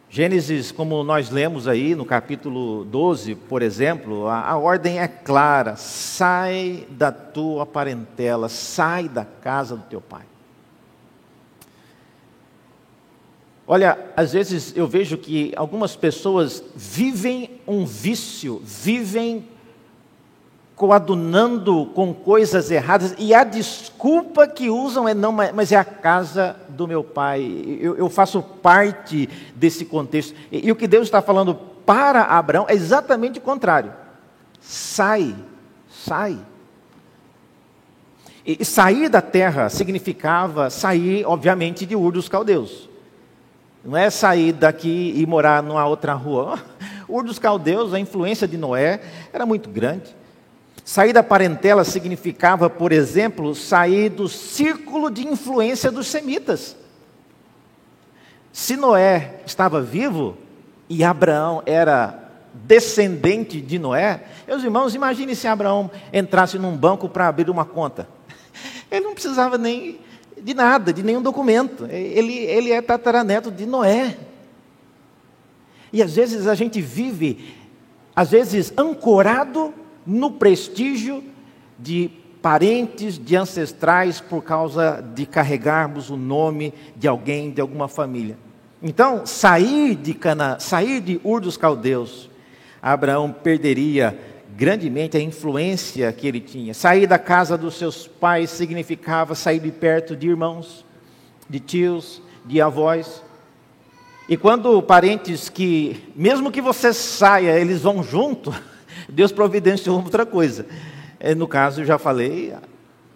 Gênesis, 0.09 0.71
como 0.71 1.03
nós 1.03 1.29
lemos 1.29 1.67
aí 1.67 1.97
no 1.97 2.05
capítulo 2.05 2.85
12, 2.85 3.35
por 3.35 3.63
exemplo, 3.63 4.29
a, 4.29 4.51
a, 4.51 4.57
ordem 4.57 5.01
é 5.01 5.09
clara: 5.09 5.75
sai 5.75 6.87
da 6.89 7.11
tua 7.11 7.67
parentela, 7.67 8.49
sai 8.49 9.09
da 9.09 9.25
casa 9.25 9.75
do 9.77 9.83
teu 9.83 10.01
pai. 10.01 10.32
Olha, 13.67 13.99
às 14.17 14.33
vezes 14.33 14.73
eu 14.77 14.87
vejo 14.87 15.17
que 15.17 15.53
algumas 15.57 15.95
pessoas 15.95 16.63
vivem 16.75 17.51
um 17.67 17.87
vício, 17.87 18.61
vivem 18.65 19.49
coadunando 20.75 21.87
com 21.95 22.13
coisas 22.13 22.71
erradas, 22.71 23.15
e 23.17 23.33
a 23.33 23.45
desculpa 23.45 24.49
que 24.49 24.69
usam 24.69 25.09
é 25.09 25.15
não, 25.15 25.31
mas 25.31 25.71
é 25.71 25.77
a 25.77 25.85
casa 25.85 26.57
do 26.69 26.89
meu 26.89 27.05
pai, 27.05 27.79
eu, 27.81 27.97
eu 27.97 28.11
faço 28.11 28.43
parte 28.43 29.29
desse 29.55 29.85
contexto. 29.85 30.35
E, 30.51 30.67
e 30.67 30.73
o 30.73 30.77
que 30.77 30.89
Deus 30.89 31.05
está 31.05 31.23
falando 31.23 31.55
para 31.87 32.23
Abraão 32.23 32.67
é 32.69 32.75
exatamente 32.75 33.39
o 33.39 33.43
contrário. 33.43 33.93
Sai, 34.61 35.37
sai. 35.89 36.39
E 38.45 38.65
sair 38.65 39.09
da 39.09 39.23
terra 39.23 39.69
significava 39.69 40.69
sair, 40.69 41.25
obviamente, 41.25 41.87
de 41.87 41.95
Ur 41.95 42.11
dos 42.11 42.29
Caldeus. 42.29 42.89
Não 43.85 43.97
é 43.97 44.11
sair 44.11 44.53
daqui 44.53 45.13
e 45.17 45.27
morar 45.27 45.63
numa 45.63 45.85
outra 45.87 46.15
rua. 46.15 46.59
Ur 47.09 47.25
dos 47.25 47.39
Caldeus, 47.39 47.93
a 47.93 47.99
influência 47.99 48.47
de 48.47 48.57
Noé 48.57 49.01
era 49.33 49.45
muito 49.45 49.69
grande. 49.69 50.15
Sair 50.85 51.13
da 51.13 51.23
parentela 51.23 51.85
significava, 51.85 52.71
por 52.71 52.93
exemplo, 52.93 53.55
sair 53.55 54.09
do 54.09 54.29
círculo 54.29 55.11
de 55.11 55.27
influência 55.27 55.91
dos 55.91 56.07
semitas. 56.07 56.77
Se 58.53 58.77
Noé 58.77 59.41
estava 59.47 59.81
vivo 59.81 60.37
e 60.89 61.03
Abraão 61.03 61.63
era 61.65 62.19
descendente 62.53 63.61
de 63.61 63.79
Noé, 63.79 64.25
meus 64.47 64.63
irmãos, 64.63 64.95
imagine 64.95 65.35
se 65.35 65.49
Abraão 65.49 65.91
entrasse 66.13 66.59
num 66.59 66.77
banco 66.77 67.09
para 67.09 67.29
abrir 67.29 67.49
uma 67.49 67.65
conta. 67.65 68.07
Ele 68.91 69.07
não 69.07 69.15
precisava 69.15 69.57
nem 69.57 70.01
de 70.43 70.55
nada, 70.55 70.93
de 70.93 71.03
nenhum 71.03 71.23
documento. 71.23 71.87
Ele, 71.89 72.35
ele 72.39 72.73
é 72.73 72.83
tataraneto 72.83 73.51
de 73.51 73.67
Noé. 73.67 74.17
E 75.93 76.03
às 76.03 76.17
vezes 76.17 76.47
a 76.47 76.55
gente 76.55 76.81
vive, 76.81 77.55
às 78.17 78.31
vezes, 78.31 78.73
ancorado 78.77 79.73
no 80.07 80.33
prestígio 80.33 81.23
de 81.79 82.11
parentes, 82.41 83.19
de 83.19 83.37
ancestrais, 83.37 84.21
por 84.21 84.43
causa 84.43 85.03
de 85.15 85.25
carregarmos 85.27 86.11
o 86.11 86.17
nome 86.17 86.75
de 86.97 87.07
alguém, 87.07 87.51
de 87.51 87.61
alguma 87.61 87.87
família. 87.87 88.37
Então, 88.83 89.25
sair 89.25 89.95
de 89.95 90.13
Cana, 90.13 90.59
sair 90.59 91.01
de 91.01 91.21
Ur 91.23 91.41
dos 91.41 91.57
Caldeus, 91.57 92.29
Abraão 92.83 93.31
perderia 93.31 94.19
grandemente 94.57 95.17
a 95.17 95.21
influência 95.21 96.13
que 96.13 96.27
ele 96.27 96.41
tinha. 96.41 96.75
Sair 96.75 97.07
da 97.07 97.19
casa 97.19 97.57
dos 97.57 97.75
seus 97.75 98.07
pais 98.07 98.51
significava 98.51 99.35
sair 99.35 99.61
de 99.61 99.71
perto 99.71 100.15
de 100.15 100.29
irmãos, 100.29 100.85
de 101.49 101.59
tios, 101.61 102.23
de 102.45 102.61
avós. 102.61 103.23
E 104.29 104.37
quando 104.37 104.81
parentes 104.83 105.49
que, 105.49 106.13
mesmo 106.15 106.51
que 106.51 106.61
você 106.61 106.93
saia, 106.93 107.59
eles 107.59 107.83
vão 107.83 108.03
junto, 108.03 108.55
Deus 109.09 109.33
providenciou 109.33 109.97
outra 109.97 110.27
coisa. 110.27 110.67
É, 111.19 111.35
no 111.35 111.49
caso, 111.49 111.81
eu 111.81 111.85
já 111.85 111.99
falei, 111.99 112.55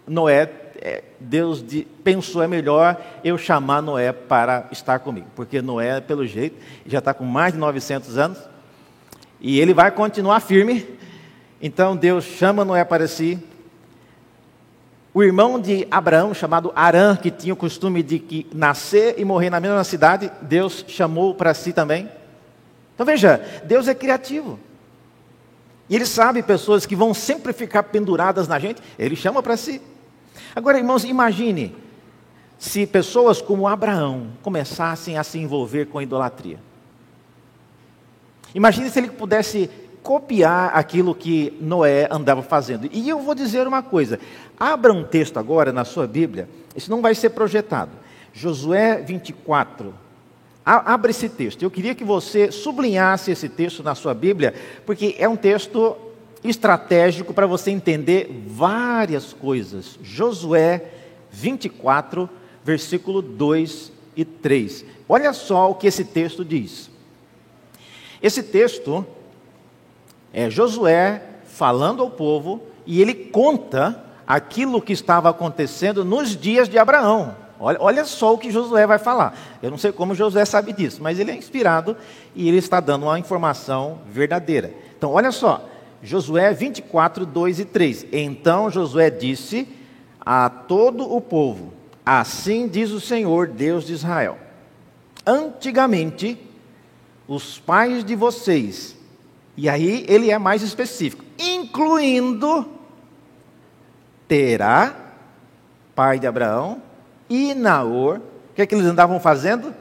Noé, 0.07 0.51
é, 0.81 1.03
Deus 1.18 1.64
pensou 2.05 2.42
é 2.42 2.46
melhor 2.46 3.01
eu 3.25 3.37
chamar 3.37 3.83
Noé 3.83 4.12
para 4.12 4.68
estar 4.70 4.99
comigo, 4.99 5.27
porque 5.35 5.61
Noé, 5.62 6.01
pelo 6.01 6.27
jeito, 6.27 6.57
já 6.87 6.99
está 6.99 7.12
com 7.12 7.25
mais 7.25 7.53
de 7.53 7.59
900 7.59 8.18
anos 8.18 8.38
e 9.40 9.59
ele 9.61 9.75
vai 9.75 9.90
continuar 9.90 10.40
firme. 10.40 10.95
Então 11.61 11.97
Deus 11.97 12.25
chama 12.25 12.64
Noé 12.64 12.85
para 12.85 13.09
si. 13.09 13.38
O 15.14 15.23
irmão 15.23 15.59
de 15.59 15.87
Abraão, 15.90 16.35
chamado 16.35 16.71
Arã, 16.77 17.16
que 17.16 17.31
tinha 17.31 17.55
o 17.55 17.57
costume 17.57 18.03
de 18.03 18.19
que 18.19 18.47
nascer 18.53 19.14
e 19.16 19.25
morrer 19.25 19.49
na 19.49 19.59
mesma 19.59 19.83
cidade, 19.83 20.31
Deus 20.42 20.85
chamou 20.87 21.35
para 21.35 21.55
si 21.55 21.73
também. 21.73 22.11
Então 22.95 23.07
veja, 23.07 23.40
Deus 23.64 23.88
é 23.88 23.95
criativo. 23.95 24.59
E 25.88 25.95
ele 25.95 26.05
sabe 26.05 26.42
pessoas 26.42 26.85
que 26.85 26.97
vão 26.97 27.14
sempre 27.14 27.53
ficar 27.53 27.85
penduradas 27.85 28.47
na 28.49 28.59
gente, 28.59 28.83
ele 28.99 29.16
chama 29.16 29.42
para 29.42 29.57
si. 29.57 29.81
Agora, 30.55 30.79
irmãos, 30.79 31.05
imagine 31.05 31.75
se 32.59 32.87
pessoas 32.87 33.40
como 33.40 33.69
Abraão 33.69 34.29
começassem 34.42 35.16
a 35.16 35.25
se 35.25 35.38
envolver 35.38 35.87
com 35.87 36.01
idolatria. 36.03 36.59
Imagine 38.55 38.90
se 38.90 38.99
ele 38.99 39.11
pudesse 39.11 39.71
copiar 40.07 40.71
aquilo 40.73 41.16
que 41.16 41.53
Noé 41.61 42.07
andava 42.09 42.40
fazendo. 42.40 42.88
E 42.92 43.09
eu 43.09 43.19
vou 43.19 43.35
dizer 43.35 43.66
uma 43.66 43.83
coisa: 43.83 44.21
abra 44.57 44.92
um 44.92 45.03
texto 45.03 45.37
agora 45.37 45.73
na 45.73 45.85
sua 45.85 46.07
Bíblia, 46.07 46.49
isso 46.77 46.88
não 46.88 47.03
vai 47.03 47.12
ser 47.12 47.31
projetado. 47.31 47.90
Josué 48.33 49.03
24, 49.03 49.92
Abra 50.64 51.12
esse 51.12 51.29
texto. 51.29 51.62
Eu 51.62 51.71
queria 51.71 51.95
que 51.95 52.03
você 52.03 52.51
sublinhasse 52.51 53.31
esse 53.31 53.49
texto 53.49 53.85
na 53.85 53.95
sua 53.95 54.12
Bíblia, 54.12 54.53
porque 54.85 55.14
é 55.16 55.29
um 55.29 55.37
texto 55.37 55.97
estratégico 56.42 57.33
para 57.33 57.47
você 57.47 57.71
entender 57.71 58.29
várias 58.49 59.33
coisas. 59.33 59.97
Josué 60.03 60.90
24, 61.31 62.29
versículo 62.64 63.23
2 63.23 63.92
e 64.16 64.25
3. 64.25 64.85
Olha 65.09 65.33
só 65.33 65.71
o 65.71 65.75
que 65.77 65.87
esse 65.87 66.05
texto 66.05 66.45
diz. 66.45 66.90
Esse 68.21 68.42
texto 68.42 69.07
é 70.37 70.51
Josué 70.51 71.22
falando 71.46 72.03
ao 72.03 72.11
povo 72.11 72.61
e 72.85 73.01
ele 73.01 73.14
conta 73.14 74.05
aquilo 74.27 74.83
que 74.83 74.92
estava 74.92 75.31
acontecendo 75.31 76.05
nos 76.05 76.37
dias 76.37 76.68
de 76.68 76.79
Abraão. 76.79 77.35
Olha, 77.59 77.79
olha 77.81 78.05
só 78.05 78.35
o 78.35 78.38
que 78.38 78.51
Josué 78.51 78.87
vai 78.87 78.99
falar. 78.99 79.35
Eu 79.62 79.70
não 79.70 79.79
sei 79.79 79.92
como 79.92 80.14
Josué 80.14 80.44
sabe 80.44 80.75
disso, 80.75 81.03
mas 81.03 81.18
ele 81.18 81.31
é 81.31 81.35
inspirado 81.35 81.96
e 82.35 82.46
ele 82.46 82.59
está 82.59 82.81
dando 82.81 83.05
uma 83.05 83.18
informação 83.18 84.01
verdadeira. 84.11 84.75
Então, 84.99 85.12
olha 85.12 85.33
só. 85.33 85.66
Josué 86.03 86.53
24, 86.53 87.25
2 87.25 87.61
e 87.61 87.64
3. 87.64 88.07
Então 88.12 88.70
Josué 88.70 89.09
disse 89.09 89.66
a 90.20 90.51
todo 90.51 91.11
o 91.11 91.18
povo: 91.18 91.72
Assim 92.05 92.68
diz 92.68 92.90
o 92.90 93.01
Senhor, 93.01 93.49
Deus 93.49 93.87
de 93.87 93.94
Israel. 93.94 94.37
Antigamente, 95.27 96.38
os 97.27 97.59
pais 97.59 98.05
de 98.05 98.14
vocês, 98.14 98.95
e 99.57 99.69
aí 99.69 100.05
ele 100.09 100.31
é 100.31 100.38
mais 100.38 100.62
específico, 100.62 101.25
incluindo 101.38 102.66
Terá, 104.29 104.95
pai 105.95 106.19
de 106.19 106.27
Abraão, 106.27 106.83
e 107.29 107.55
Naor, 107.55 108.19
o 108.51 108.55
que 108.55 108.62
é 108.62 108.66
que 108.66 108.75
eles 108.75 108.87
andavam 108.87 109.21
fazendo? 109.21 109.75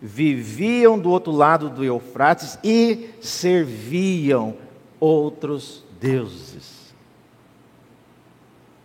Viviam 0.00 0.98
do 0.98 1.10
outro 1.10 1.32
lado 1.32 1.70
do 1.70 1.84
Eufrates 1.84 2.58
e 2.62 3.10
serviam 3.20 4.56
outros 5.00 5.84
deuses. 6.00 6.94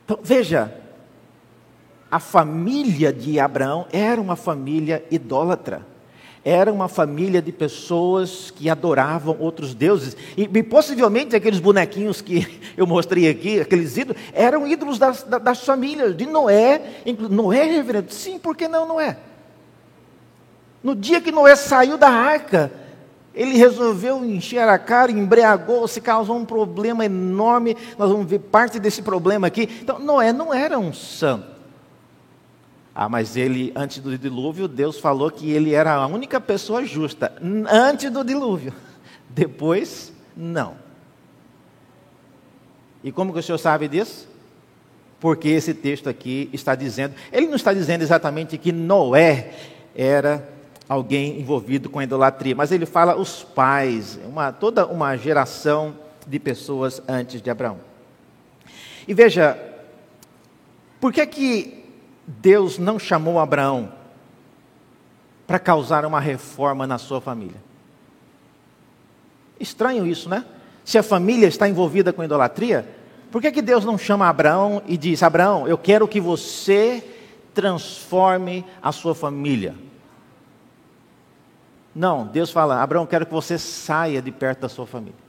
Então, 0.06 0.20
veja, 0.24 0.74
a 2.10 2.20
família 2.20 3.12
de 3.12 3.40
Abraão 3.40 3.86
era 3.92 4.22
uma 4.22 4.36
família 4.36 5.06
idólatra. 5.12 5.86
Era 6.50 6.72
uma 6.72 6.88
família 6.88 7.42
de 7.42 7.52
pessoas 7.52 8.52
que 8.52 8.70
adoravam 8.70 9.36
outros 9.38 9.76
deuses. 9.76 10.16
E, 10.38 10.44
e 10.44 10.64
possivelmente 10.64 11.36
aqueles 11.36 11.60
bonequinhos 11.60 12.22
que 12.22 12.48
eu 12.78 12.88
mostrei 12.88 13.28
aqui, 13.28 13.60
aqueles 13.60 13.98
ídolos, 13.98 14.22
eram 14.32 14.66
ídolos 14.66 14.98
das, 14.98 15.24
das 15.24 15.66
famílias, 15.66 16.16
de 16.16 16.26
Noé. 16.26 17.04
Noé, 17.30 17.64
reverendo? 17.64 18.14
Sim, 18.14 18.40
por 18.40 18.56
que 18.56 18.66
não 18.70 18.88
Noé? 18.88 19.18
No 20.82 20.96
dia 20.96 21.20
que 21.20 21.34
Noé 21.34 21.54
saiu 21.58 21.98
da 21.98 22.08
arca, 22.08 22.72
ele 23.36 23.58
resolveu 23.58 24.24
encher 24.24 24.70
a 24.70 24.80
cara, 24.80 25.12
embriagou, 25.12 25.86
se 25.86 26.00
causou 26.00 26.38
um 26.38 26.46
problema 26.46 27.04
enorme. 27.04 27.76
Nós 28.00 28.10
vamos 28.10 28.26
ver 28.26 28.40
parte 28.40 28.80
desse 28.80 29.02
problema 29.02 29.48
aqui. 29.48 29.68
Então, 29.82 30.00
Noé 30.00 30.32
não 30.32 30.54
era 30.54 30.80
um 30.80 30.94
santo. 30.94 31.57
Ah, 33.00 33.08
mas 33.08 33.38
ele, 33.38 33.72
antes 33.76 34.00
do 34.00 34.18
dilúvio, 34.18 34.68
Deus 34.68 35.00
falou 35.00 35.30
que 35.30 35.52
ele 35.52 35.72
era 35.72 35.94
a 35.94 36.08
única 36.08 36.42
pessoa 36.42 36.84
justa. 36.84 37.32
Antes 37.70 38.10
do 38.10 38.24
dilúvio. 38.24 38.74
Depois, 39.30 40.12
não. 40.36 40.74
E 43.04 43.12
como 43.12 43.32
que 43.32 43.38
o 43.38 43.44
senhor 43.44 43.60
sabe 43.60 43.88
disso? 43.88 44.28
Porque 45.20 45.48
esse 45.48 45.76
texto 45.76 46.10
aqui 46.10 46.50
está 46.52 46.74
dizendo, 46.74 47.14
ele 47.32 47.46
não 47.46 47.56
está 47.56 47.72
dizendo 47.72 48.02
exatamente 48.02 48.58
que 48.58 48.72
Noé 48.72 49.54
era 49.96 50.50
alguém 50.90 51.40
envolvido 51.40 51.92
com 51.92 52.02
idolatria, 52.02 52.56
mas 52.56 52.72
ele 52.72 52.88
fala 52.88 53.16
os 53.16 53.44
pais, 53.44 54.20
uma, 54.26 54.52
toda 54.52 54.88
uma 54.88 55.16
geração 55.16 55.96
de 56.26 56.40
pessoas 56.40 57.00
antes 57.08 57.44
de 57.44 57.50
Abraão. 57.52 57.78
E 59.08 59.14
veja, 59.14 59.56
por 61.00 61.14
que 61.14 61.24
que 61.28 61.77
Deus 62.28 62.78
não 62.78 63.00
chamou 63.00 63.40
Abraão 63.40 63.94
para 65.48 65.58
causar 65.58 66.06
uma 66.06 66.20
reforma 66.20 66.86
na 66.86 66.98
sua 66.98 67.22
família. 67.22 67.56
Estranho 69.58 70.06
isso, 70.06 70.28
né? 70.28 70.46
Se 70.84 70.98
a 70.98 71.04
família 71.04 71.48
está 71.48 71.70
envolvida 71.70 72.12
com 72.12 72.24
idolatria, 72.24 72.88
por 73.32 73.42
que, 73.42 73.52
que 73.52 73.62
Deus 73.62 73.86
não 73.86 73.98
chama 73.98 74.28
Abraão 74.28 74.82
e 74.86 74.98
diz: 74.98 75.24
Abraão, 75.24 75.68
eu 75.68 75.78
quero 75.78 76.08
que 76.08 76.20
você 76.20 77.04
transforme 77.54 78.66
a 78.82 78.92
sua 78.92 79.16
família? 79.16 79.74
Não, 81.96 82.28
Deus 82.28 82.52
fala: 82.52 82.84
Abraão, 82.84 83.04
eu 83.04 83.08
quero 83.08 83.26
que 83.26 83.34
você 83.34 83.58
saia 83.58 84.22
de 84.22 84.32
perto 84.32 84.60
da 84.60 84.70
sua 84.70 84.86
família 84.86 85.27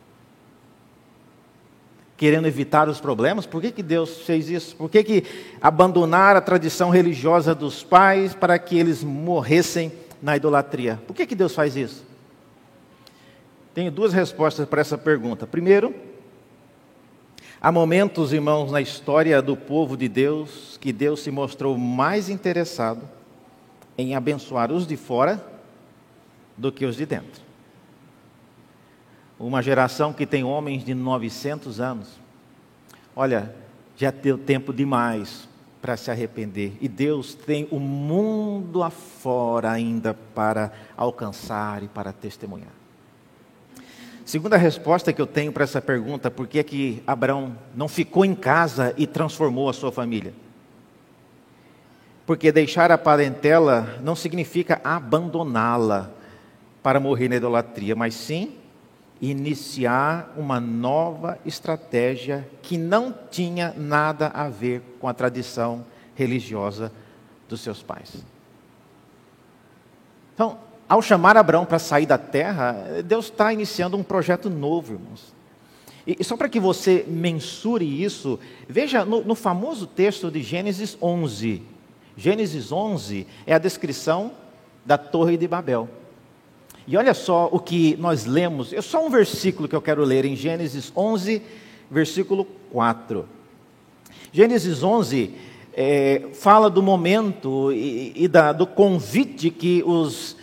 querendo 2.18 2.48
evitar 2.48 2.88
os 2.88 3.00
problemas? 3.00 3.46
Por 3.46 3.62
que, 3.62 3.70
que 3.70 3.82
Deus 3.82 4.22
fez 4.22 4.50
isso? 4.50 4.74
Por 4.76 4.90
que, 4.90 5.04
que 5.04 5.24
abandonar 5.62 6.36
a 6.36 6.40
tradição 6.40 6.90
religiosa 6.90 7.54
dos 7.54 7.84
pais 7.84 8.34
para 8.34 8.58
que 8.58 8.76
eles 8.76 9.04
morressem 9.04 9.92
na 10.20 10.36
idolatria? 10.36 11.00
Por 11.06 11.14
que, 11.14 11.24
que 11.24 11.36
Deus 11.36 11.54
faz 11.54 11.76
isso? 11.76 12.04
Tenho 13.72 13.92
duas 13.92 14.12
respostas 14.12 14.68
para 14.68 14.80
essa 14.80 14.98
pergunta. 14.98 15.46
Primeiro, 15.46 15.94
há 17.60 17.70
momentos, 17.70 18.32
irmãos, 18.32 18.72
na 18.72 18.80
história 18.80 19.40
do 19.40 19.56
povo 19.56 19.96
de 19.96 20.08
Deus 20.08 20.76
que 20.80 20.92
Deus 20.92 21.20
se 21.20 21.30
mostrou 21.30 21.78
mais 21.78 22.28
interessado 22.28 23.08
em 23.96 24.16
abençoar 24.16 24.72
os 24.72 24.88
de 24.88 24.96
fora 24.96 25.40
do 26.56 26.72
que 26.72 26.84
os 26.84 26.96
de 26.96 27.06
dentro 27.06 27.47
uma 29.38 29.62
geração 29.62 30.12
que 30.12 30.26
tem 30.26 30.42
homens 30.42 30.84
de 30.84 30.94
900 30.94 31.80
anos. 31.80 32.08
Olha, 33.14 33.54
já 33.96 34.10
deu 34.10 34.36
tempo 34.36 34.72
demais 34.72 35.48
para 35.80 35.96
se 35.96 36.10
arrepender. 36.10 36.76
E 36.80 36.88
Deus 36.88 37.34
tem 37.34 37.68
o 37.70 37.78
mundo 37.78 38.82
afora 38.82 39.70
ainda 39.70 40.14
para 40.34 40.72
alcançar 40.96 41.82
e 41.82 41.88
para 41.88 42.12
testemunhar. 42.12 42.72
Segunda 44.24 44.56
resposta 44.56 45.12
que 45.12 45.22
eu 45.22 45.26
tenho 45.26 45.52
para 45.52 45.64
essa 45.64 45.80
pergunta, 45.80 46.30
por 46.30 46.46
que 46.46 46.58
é 46.58 46.62
que 46.62 47.02
Abraão 47.06 47.56
não 47.74 47.88
ficou 47.88 48.24
em 48.24 48.34
casa 48.34 48.92
e 48.96 49.06
transformou 49.06 49.70
a 49.70 49.72
sua 49.72 49.90
família? 49.90 50.34
Porque 52.26 52.52
deixar 52.52 52.92
a 52.92 52.98
parentela 52.98 53.98
não 54.02 54.14
significa 54.14 54.82
abandoná-la 54.84 56.10
para 56.82 57.00
morrer 57.00 57.30
na 57.30 57.36
idolatria, 57.36 57.96
mas 57.96 58.14
sim 58.14 58.52
iniciar 59.20 60.32
uma 60.36 60.60
nova 60.60 61.38
estratégia 61.44 62.48
que 62.62 62.78
não 62.78 63.14
tinha 63.30 63.74
nada 63.76 64.28
a 64.28 64.48
ver 64.48 64.82
com 65.00 65.08
a 65.08 65.14
tradição 65.14 65.84
religiosa 66.14 66.92
dos 67.48 67.60
seus 67.60 67.82
pais. 67.82 68.24
Então, 70.34 70.58
ao 70.88 71.02
chamar 71.02 71.36
Abraão 71.36 71.66
para 71.66 71.78
sair 71.78 72.06
da 72.06 72.18
terra, 72.18 73.02
Deus 73.04 73.26
está 73.26 73.52
iniciando 73.52 73.96
um 73.96 74.02
projeto 74.02 74.48
novo, 74.48 74.94
irmãos. 74.94 75.34
E 76.06 76.24
só 76.24 76.36
para 76.36 76.48
que 76.48 76.58
você 76.58 77.04
mensure 77.06 77.84
isso, 77.84 78.38
veja 78.66 79.04
no, 79.04 79.22
no 79.22 79.34
famoso 79.34 79.86
texto 79.86 80.30
de 80.30 80.42
Gênesis 80.42 80.96
11. 81.02 81.62
Gênesis 82.16 82.72
11 82.72 83.26
é 83.46 83.54
a 83.54 83.58
descrição 83.58 84.32
da 84.86 84.96
Torre 84.96 85.36
de 85.36 85.46
Babel. 85.46 85.88
E 86.90 86.96
olha 86.96 87.12
só 87.12 87.50
o 87.52 87.60
que 87.60 87.98
nós 87.98 88.24
lemos, 88.24 88.72
é 88.72 88.80
só 88.80 89.06
um 89.06 89.10
versículo 89.10 89.68
que 89.68 89.76
eu 89.76 89.82
quero 89.82 90.02
ler 90.02 90.24
em 90.24 90.34
Gênesis 90.34 90.90
11, 90.96 91.42
versículo 91.90 92.46
4. 92.72 93.28
Gênesis 94.32 94.82
11 94.82 95.34
é, 95.74 96.28
fala 96.32 96.70
do 96.70 96.82
momento 96.82 97.70
e, 97.74 98.14
e 98.16 98.26
da, 98.26 98.52
do 98.52 98.66
convite 98.66 99.50
que 99.50 99.82
os 99.84 100.34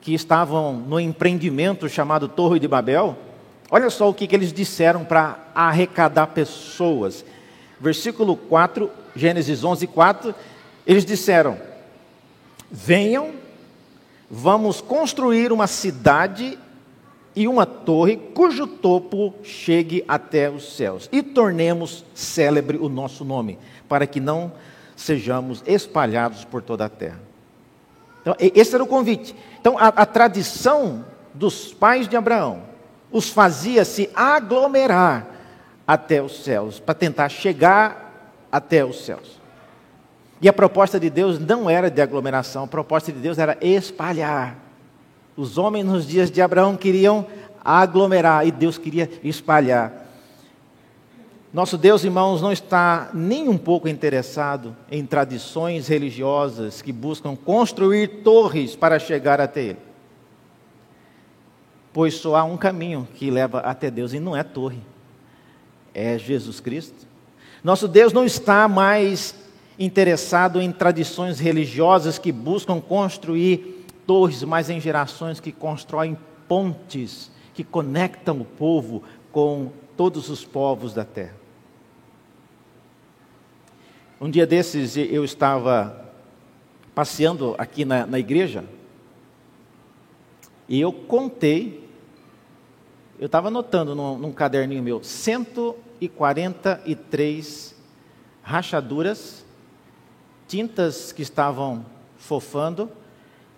que 0.00 0.14
estavam 0.14 0.72
no 0.72 0.98
empreendimento 0.98 1.88
chamado 1.88 2.26
Torre 2.26 2.58
de 2.58 2.66
Babel, 2.66 3.16
olha 3.70 3.88
só 3.88 4.10
o 4.10 4.14
que, 4.14 4.26
que 4.26 4.34
eles 4.34 4.52
disseram 4.52 5.04
para 5.04 5.38
arrecadar 5.54 6.26
pessoas. 6.26 7.24
Versículo 7.80 8.36
4, 8.36 8.90
Gênesis 9.14 9.62
11, 9.62 9.86
4, 9.86 10.34
eles 10.84 11.04
disseram: 11.04 11.56
Venham 12.68 13.43
vamos 14.30 14.80
construir 14.80 15.52
uma 15.52 15.66
cidade 15.66 16.58
e 17.36 17.48
uma 17.48 17.66
torre 17.66 18.16
cujo 18.16 18.66
topo 18.66 19.34
chegue 19.42 20.04
até 20.06 20.48
os 20.48 20.76
céus 20.76 21.08
e 21.10 21.22
tornemos 21.22 22.04
célebre 22.14 22.78
o 22.78 22.88
nosso 22.88 23.24
nome, 23.24 23.58
para 23.88 24.06
que 24.06 24.20
não 24.20 24.52
sejamos 24.96 25.62
espalhados 25.66 26.44
por 26.44 26.62
toda 26.62 26.84
a 26.84 26.88
terra. 26.88 27.20
Então, 28.20 28.34
esse 28.38 28.74
era 28.74 28.82
o 28.82 28.86
convite. 28.86 29.34
Então, 29.60 29.76
a, 29.76 29.88
a 29.88 30.06
tradição 30.06 31.04
dos 31.34 31.74
pais 31.74 32.08
de 32.08 32.16
Abraão 32.16 32.62
os 33.10 33.28
fazia 33.28 33.84
se 33.84 34.10
aglomerar 34.14 35.26
até 35.86 36.22
os 36.22 36.42
céus, 36.42 36.80
para 36.80 36.94
tentar 36.94 37.28
chegar 37.28 38.48
até 38.50 38.84
os 38.84 39.04
céus. 39.04 39.40
E 40.44 40.48
a 40.48 40.52
proposta 40.52 41.00
de 41.00 41.08
Deus 41.08 41.38
não 41.38 41.70
era 41.70 41.90
de 41.90 42.02
aglomeração, 42.02 42.64
a 42.64 42.66
proposta 42.66 43.10
de 43.10 43.18
Deus 43.18 43.38
era 43.38 43.56
espalhar. 43.62 44.58
Os 45.34 45.56
homens 45.56 45.86
nos 45.86 46.06
dias 46.06 46.30
de 46.30 46.42
Abraão 46.42 46.76
queriam 46.76 47.26
aglomerar 47.64 48.46
e 48.46 48.52
Deus 48.52 48.76
queria 48.76 49.10
espalhar. 49.22 50.06
Nosso 51.50 51.78
Deus, 51.78 52.04
irmãos, 52.04 52.42
não 52.42 52.52
está 52.52 53.08
nem 53.14 53.48
um 53.48 53.56
pouco 53.56 53.88
interessado 53.88 54.76
em 54.90 55.06
tradições 55.06 55.88
religiosas 55.88 56.82
que 56.82 56.92
buscam 56.92 57.34
construir 57.34 58.20
torres 58.22 58.76
para 58.76 58.98
chegar 58.98 59.40
até 59.40 59.62
Ele. 59.62 59.78
Pois 61.90 62.16
só 62.16 62.36
há 62.36 62.44
um 62.44 62.58
caminho 62.58 63.08
que 63.14 63.30
leva 63.30 63.60
até 63.60 63.90
Deus 63.90 64.12
e 64.12 64.20
não 64.20 64.36
é 64.36 64.42
torre, 64.42 64.82
é 65.94 66.18
Jesus 66.18 66.60
Cristo. 66.60 67.06
Nosso 67.62 67.88
Deus 67.88 68.12
não 68.12 68.26
está 68.26 68.68
mais 68.68 69.42
interessado 69.78 70.60
em 70.60 70.70
tradições 70.70 71.38
religiosas 71.38 72.18
que 72.18 72.30
buscam 72.30 72.80
construir 72.80 73.86
torres, 74.06 74.42
mas 74.42 74.70
em 74.70 74.80
gerações 74.80 75.40
que 75.40 75.50
constroem 75.50 76.16
pontes 76.48 77.32
que 77.54 77.64
conectam 77.64 78.40
o 78.40 78.44
povo 78.44 79.04
com 79.32 79.72
todos 79.96 80.28
os 80.28 80.44
povos 80.44 80.92
da 80.92 81.04
terra. 81.04 81.36
Um 84.20 84.28
dia 84.28 84.46
desses 84.46 84.96
eu 84.96 85.24
estava 85.24 86.12
passeando 86.94 87.54
aqui 87.56 87.84
na, 87.84 88.04
na 88.06 88.18
igreja 88.18 88.64
e 90.68 90.80
eu 90.80 90.92
contei, 90.92 91.88
eu 93.18 93.26
estava 93.26 93.48
anotando 93.48 93.94
num, 93.94 94.18
num 94.18 94.32
caderninho 94.32 94.82
meu, 94.82 95.02
143 95.02 97.74
rachaduras, 98.42 99.43
tintas 100.46 101.12
que 101.12 101.22
estavam 101.22 101.84
fofando 102.18 102.90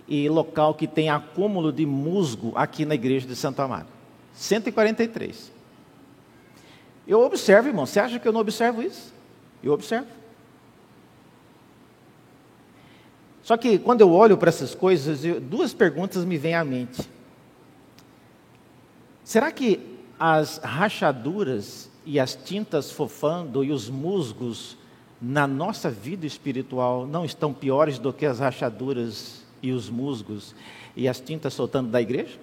e 0.08 0.28
local 0.28 0.74
que 0.74 0.86
tem 0.86 1.10
acúmulo 1.10 1.72
de 1.72 1.84
musgo 1.84 2.52
aqui 2.54 2.84
na 2.84 2.94
igreja 2.94 3.26
de 3.26 3.34
Santo 3.34 3.60
Amaro. 3.60 3.86
143. 4.34 5.52
Eu 7.06 7.20
observo, 7.22 7.68
irmão. 7.68 7.86
Você 7.86 8.00
acha 8.00 8.18
que 8.18 8.26
eu 8.26 8.32
não 8.32 8.40
observo 8.40 8.82
isso? 8.82 9.12
Eu 9.62 9.72
observo. 9.72 10.08
Só 13.42 13.56
que 13.56 13.78
quando 13.78 14.00
eu 14.00 14.12
olho 14.12 14.36
para 14.36 14.48
essas 14.48 14.74
coisas, 14.74 15.24
eu, 15.24 15.40
duas 15.40 15.72
perguntas 15.72 16.24
me 16.24 16.36
vêm 16.36 16.54
à 16.54 16.64
mente. 16.64 17.08
Será 19.22 19.52
que 19.52 19.80
as 20.18 20.58
rachaduras 20.58 21.88
e 22.04 22.18
as 22.18 22.34
tintas 22.34 22.90
fofando 22.90 23.64
e 23.64 23.70
os 23.70 23.88
musgos 23.88 24.76
na 25.20 25.46
nossa 25.46 25.90
vida 25.90 26.26
espiritual 26.26 27.06
não 27.06 27.24
estão 27.24 27.52
piores 27.52 27.98
do 27.98 28.12
que 28.12 28.26
as 28.26 28.38
rachaduras 28.38 29.42
e 29.62 29.72
os 29.72 29.88
musgos 29.88 30.54
e 30.94 31.08
as 31.08 31.20
tintas 31.20 31.54
soltando 31.54 31.90
da 31.90 32.00
igreja? 32.00 32.38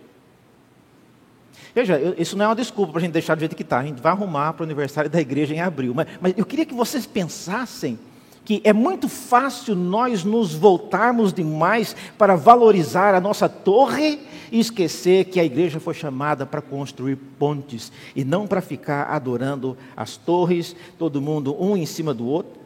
Veja, 1.76 2.00
isso 2.18 2.38
não 2.38 2.46
é 2.46 2.48
uma 2.50 2.56
desculpa 2.56 2.92
para 2.92 3.00
a 3.00 3.02
gente 3.02 3.14
deixar 3.14 3.36
do 3.36 3.40
jeito 3.40 3.56
que 3.56 3.64
está. 3.64 3.80
A 3.80 3.84
gente 3.84 4.02
vai 4.02 4.12
arrumar 4.12 4.54
para 4.54 4.62
o 4.62 4.66
aniversário 4.66 5.10
da 5.10 5.20
igreja 5.20 5.54
em 5.54 5.60
abril. 5.60 5.94
Mas, 5.94 6.08
mas 6.22 6.34
eu 6.38 6.46
queria 6.46 6.66
que 6.66 6.74
vocês 6.74 7.06
pensassem 7.06 7.98
que 8.46 8.62
é 8.64 8.74
muito 8.74 9.08
fácil 9.08 9.74
nós 9.74 10.24
nos 10.24 10.54
voltarmos 10.54 11.34
demais 11.34 11.96
para 12.18 12.36
valorizar 12.36 13.16
a 13.16 13.22
nossa 13.22 13.48
torre 13.48 14.20
e 14.52 14.60
esquecer 14.60 15.26
que 15.26 15.40
a 15.40 15.46
igreja 15.46 15.80
foi 15.80 15.94
chamada 15.94 16.46
para 16.46 16.62
construir 16.62 17.16
pontes 17.16 17.92
e 18.16 18.24
não 18.24 18.46
para 18.46 18.62
ficar 18.62 19.06
adorando 19.06 19.78
as 19.96 20.18
torres, 20.18 20.76
todo 21.00 21.22
mundo 21.22 21.56
um 21.60 21.76
em 21.78 21.86
cima 21.86 22.14
do 22.14 22.28
outro. 22.28 22.63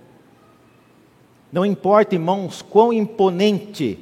Não 1.51 1.65
importa, 1.65 2.15
irmãos, 2.15 2.61
quão 2.61 2.91
imponente, 2.91 3.99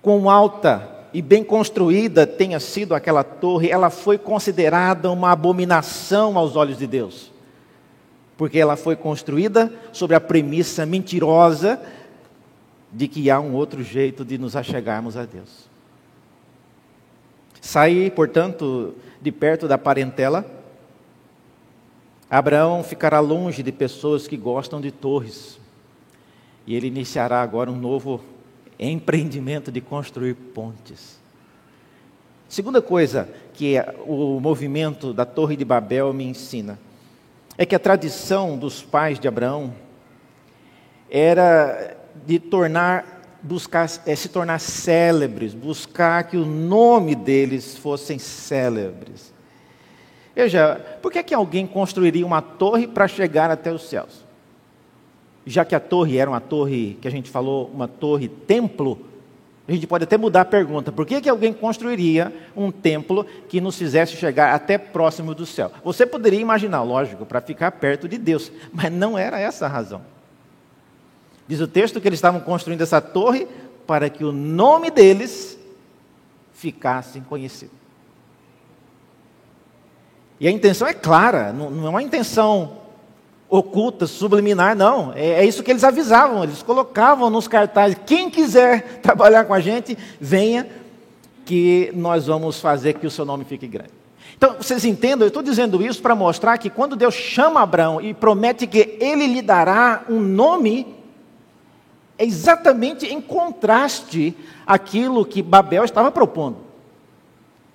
quão 0.00 0.30
alta 0.30 0.90
e 1.12 1.22
bem 1.22 1.44
construída 1.44 2.26
tenha 2.26 2.58
sido 2.58 2.94
aquela 2.94 3.22
torre, 3.22 3.70
ela 3.70 3.88
foi 3.88 4.18
considerada 4.18 5.10
uma 5.10 5.30
abominação 5.30 6.36
aos 6.36 6.56
olhos 6.56 6.76
de 6.76 6.86
Deus. 6.86 7.30
Porque 8.36 8.58
ela 8.58 8.74
foi 8.74 8.96
construída 8.96 9.72
sobre 9.92 10.16
a 10.16 10.20
premissa 10.20 10.84
mentirosa 10.84 11.80
de 12.92 13.06
que 13.06 13.30
há 13.30 13.38
um 13.38 13.54
outro 13.54 13.82
jeito 13.82 14.24
de 14.24 14.38
nos 14.38 14.56
achegarmos 14.56 15.16
a 15.16 15.24
Deus. 15.24 15.68
Sair, 17.60 18.10
portanto, 18.10 18.94
de 19.20 19.30
perto 19.30 19.68
da 19.68 19.78
parentela, 19.78 20.44
Abraão 22.28 22.82
ficará 22.82 23.20
longe 23.20 23.62
de 23.62 23.70
pessoas 23.70 24.26
que 24.26 24.36
gostam 24.36 24.80
de 24.80 24.90
torres. 24.90 25.60
E 26.66 26.74
ele 26.74 26.86
iniciará 26.86 27.42
agora 27.42 27.70
um 27.70 27.76
novo 27.76 28.20
empreendimento 28.78 29.70
de 29.70 29.80
construir 29.80 30.34
pontes. 30.34 31.18
Segunda 32.48 32.80
coisa 32.80 33.28
que 33.52 33.76
o 34.06 34.38
movimento 34.40 35.12
da 35.12 35.24
Torre 35.24 35.56
de 35.56 35.64
Babel 35.64 36.12
me 36.12 36.24
ensina 36.24 36.78
é 37.56 37.64
que 37.64 37.74
a 37.74 37.78
tradição 37.78 38.56
dos 38.58 38.82
pais 38.82 39.18
de 39.18 39.28
Abraão 39.28 39.74
era 41.10 41.96
de 42.26 42.38
tornar 42.38 43.14
buscar 43.44 43.86
é, 44.06 44.16
se 44.16 44.30
tornar 44.30 44.58
célebres, 44.58 45.52
buscar 45.52 46.24
que 46.24 46.36
o 46.36 46.46
nome 46.46 47.14
deles 47.14 47.76
fossem 47.76 48.18
célebres. 48.18 49.32
Veja, 50.34 50.76
por 51.02 51.12
que, 51.12 51.22
que 51.22 51.34
alguém 51.34 51.66
construiria 51.66 52.26
uma 52.26 52.40
torre 52.40 52.88
para 52.88 53.06
chegar 53.06 53.50
até 53.50 53.70
os 53.70 53.88
céus? 53.88 54.23
Já 55.46 55.64
que 55.64 55.74
a 55.74 55.80
torre 55.80 56.18
era 56.18 56.30
uma 56.30 56.40
torre, 56.40 56.98
que 57.00 57.08
a 57.08 57.10
gente 57.10 57.30
falou, 57.30 57.70
uma 57.72 57.86
torre 57.86 58.28
templo, 58.28 58.98
a 59.66 59.72
gente 59.72 59.86
pode 59.86 60.04
até 60.04 60.16
mudar 60.16 60.42
a 60.42 60.44
pergunta: 60.46 60.92
por 60.92 61.06
que, 61.06 61.20
que 61.20 61.28
alguém 61.28 61.52
construiria 61.52 62.32
um 62.56 62.70
templo 62.70 63.26
que 63.48 63.60
nos 63.60 63.76
fizesse 63.76 64.16
chegar 64.16 64.54
até 64.54 64.76
próximo 64.76 65.34
do 65.34 65.46
céu? 65.46 65.70
Você 65.82 66.06
poderia 66.06 66.40
imaginar, 66.40 66.82
lógico, 66.82 67.24
para 67.24 67.40
ficar 67.40 67.72
perto 67.72 68.08
de 68.08 68.18
Deus, 68.18 68.52
mas 68.72 68.92
não 68.92 69.18
era 69.18 69.38
essa 69.38 69.66
a 69.66 69.68
razão. 69.68 70.02
Diz 71.46 71.60
o 71.60 71.68
texto 71.68 72.00
que 72.00 72.08
eles 72.08 72.18
estavam 72.18 72.40
construindo 72.40 72.80
essa 72.80 73.00
torre 73.00 73.46
para 73.86 74.08
que 74.08 74.24
o 74.24 74.32
nome 74.32 74.90
deles 74.90 75.58
ficasse 76.54 77.20
conhecido. 77.20 77.72
E 80.40 80.48
a 80.48 80.50
intenção 80.50 80.86
é 80.86 80.94
clara, 80.94 81.52
não 81.52 81.86
é 81.86 81.90
uma 81.90 82.02
intenção 82.02 82.83
oculta, 83.48 84.06
subliminar, 84.06 84.76
não. 84.76 85.12
É, 85.14 85.42
é, 85.42 85.44
isso 85.44 85.62
que 85.62 85.70
eles 85.70 85.84
avisavam, 85.84 86.42
eles 86.42 86.62
colocavam 86.62 87.30
nos 87.30 87.48
cartazes: 87.48 87.96
quem 88.06 88.30
quiser 88.30 89.00
trabalhar 89.02 89.44
com 89.44 89.54
a 89.54 89.60
gente, 89.60 89.96
venha, 90.20 90.66
que 91.44 91.92
nós 91.94 92.26
vamos 92.26 92.60
fazer 92.60 92.94
que 92.94 93.06
o 93.06 93.10
seu 93.10 93.24
nome 93.24 93.44
fique 93.44 93.66
grande. 93.66 93.92
Então, 94.36 94.56
vocês 94.58 94.84
entendam, 94.84 95.24
eu 95.24 95.28
estou 95.28 95.42
dizendo 95.42 95.82
isso 95.82 96.02
para 96.02 96.14
mostrar 96.14 96.58
que 96.58 96.68
quando 96.68 96.96
Deus 96.96 97.14
chama 97.14 97.62
Abraão 97.62 98.00
e 98.00 98.12
promete 98.12 98.66
que 98.66 98.96
ele 99.00 99.26
lhe 99.26 99.40
dará 99.40 100.04
um 100.08 100.18
nome, 100.18 100.94
é 102.18 102.24
exatamente 102.24 103.06
em 103.06 103.20
contraste 103.20 104.36
aquilo 104.66 105.24
que 105.24 105.42
Babel 105.42 105.84
estava 105.84 106.10
propondo. 106.10 106.56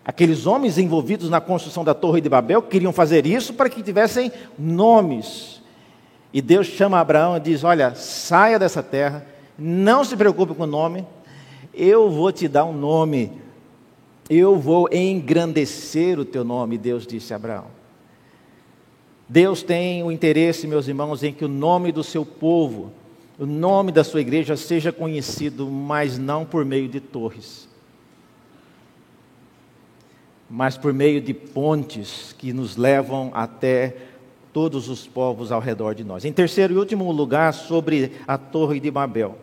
Aqueles 0.04 0.48
homens 0.48 0.78
envolvidos 0.78 1.30
na 1.30 1.40
construção 1.40 1.84
da 1.84 1.94
Torre 1.94 2.20
de 2.20 2.30
Babel 2.30 2.62
queriam 2.62 2.92
fazer 2.92 3.26
isso 3.26 3.54
para 3.54 3.70
que 3.70 3.84
tivessem 3.84 4.32
nomes. 4.58 5.59
E 6.34 6.42
Deus 6.42 6.68
chama 6.68 7.00
Abraão 7.00 7.38
e 7.38 7.40
diz: 7.40 7.64
Olha, 7.64 7.96
saia 7.96 8.60
dessa 8.60 8.84
terra, 8.84 9.26
não 9.58 10.04
se 10.04 10.16
preocupe 10.16 10.54
com 10.54 10.64
o 10.64 10.68
nome, 10.68 11.06
eu 11.74 12.10
vou 12.10 12.32
te 12.32 12.48
dar 12.48 12.66
um 12.66 12.74
nome, 12.74 13.32
eu 14.30 14.58
vou 14.58 14.88
engrandecer 14.92 16.20
o 16.20 16.26
teu 16.26 16.44
nome, 16.44 16.78
Deus 16.78 17.08
disse 17.08 17.34
a 17.34 17.36
Abraão. 17.36 17.66
Deus 19.28 19.62
tem 19.62 20.04
o 20.04 20.12
interesse, 20.12 20.66
meus 20.66 20.88
irmãos, 20.88 21.22
em 21.24 21.32
que 21.32 21.46
o 21.46 21.50
nome 21.50 21.92
do 21.92 22.04
seu 22.04 22.26
povo, 22.26 22.92
o 23.38 23.46
nome 23.46 23.92
da 23.92 24.04
sua 24.04 24.22
igreja 24.22 24.58
seja 24.58 24.92
conhecido, 24.92 25.68
mas 25.68 26.18
não 26.18 26.44
por 26.44 26.66
meio 26.66 26.88
de 26.88 27.00
torres, 27.00 27.70
mas 30.50 30.78
por 30.78 30.92
meio 30.92 31.22
de 31.22 31.34
pontes 31.34 32.34
que 32.38 32.52
nos 32.52 32.76
levam 32.76 33.30
até 33.36 34.09
todos 34.60 34.90
os 34.90 35.08
povos 35.08 35.54
ao 35.54 35.62
redor 35.62 35.96
de 35.96 36.04
nós. 36.04 36.26
Em 36.26 36.34
terceiro 36.34 36.74
e 36.74 36.78
último 36.78 37.10
lugar, 37.14 37.54
sobre 37.54 38.12
a 38.28 38.38
Torre 38.38 38.78
de 38.82 38.92
Babel. 38.92 39.38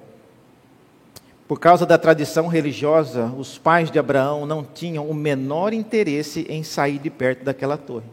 Por 1.49 1.59
causa 1.59 1.87
da 1.87 1.97
tradição 1.97 2.49
religiosa, 2.49 3.33
os 3.39 3.57
pais 3.57 3.91
de 3.91 3.99
Abraão 3.99 4.45
não 4.45 4.63
tinham 4.63 5.09
o 5.09 5.15
menor 5.15 5.73
interesse 5.73 6.45
em 6.51 6.63
sair 6.63 6.99
de 6.99 7.09
perto 7.09 7.45
daquela 7.45 7.79
torre. 7.79 8.05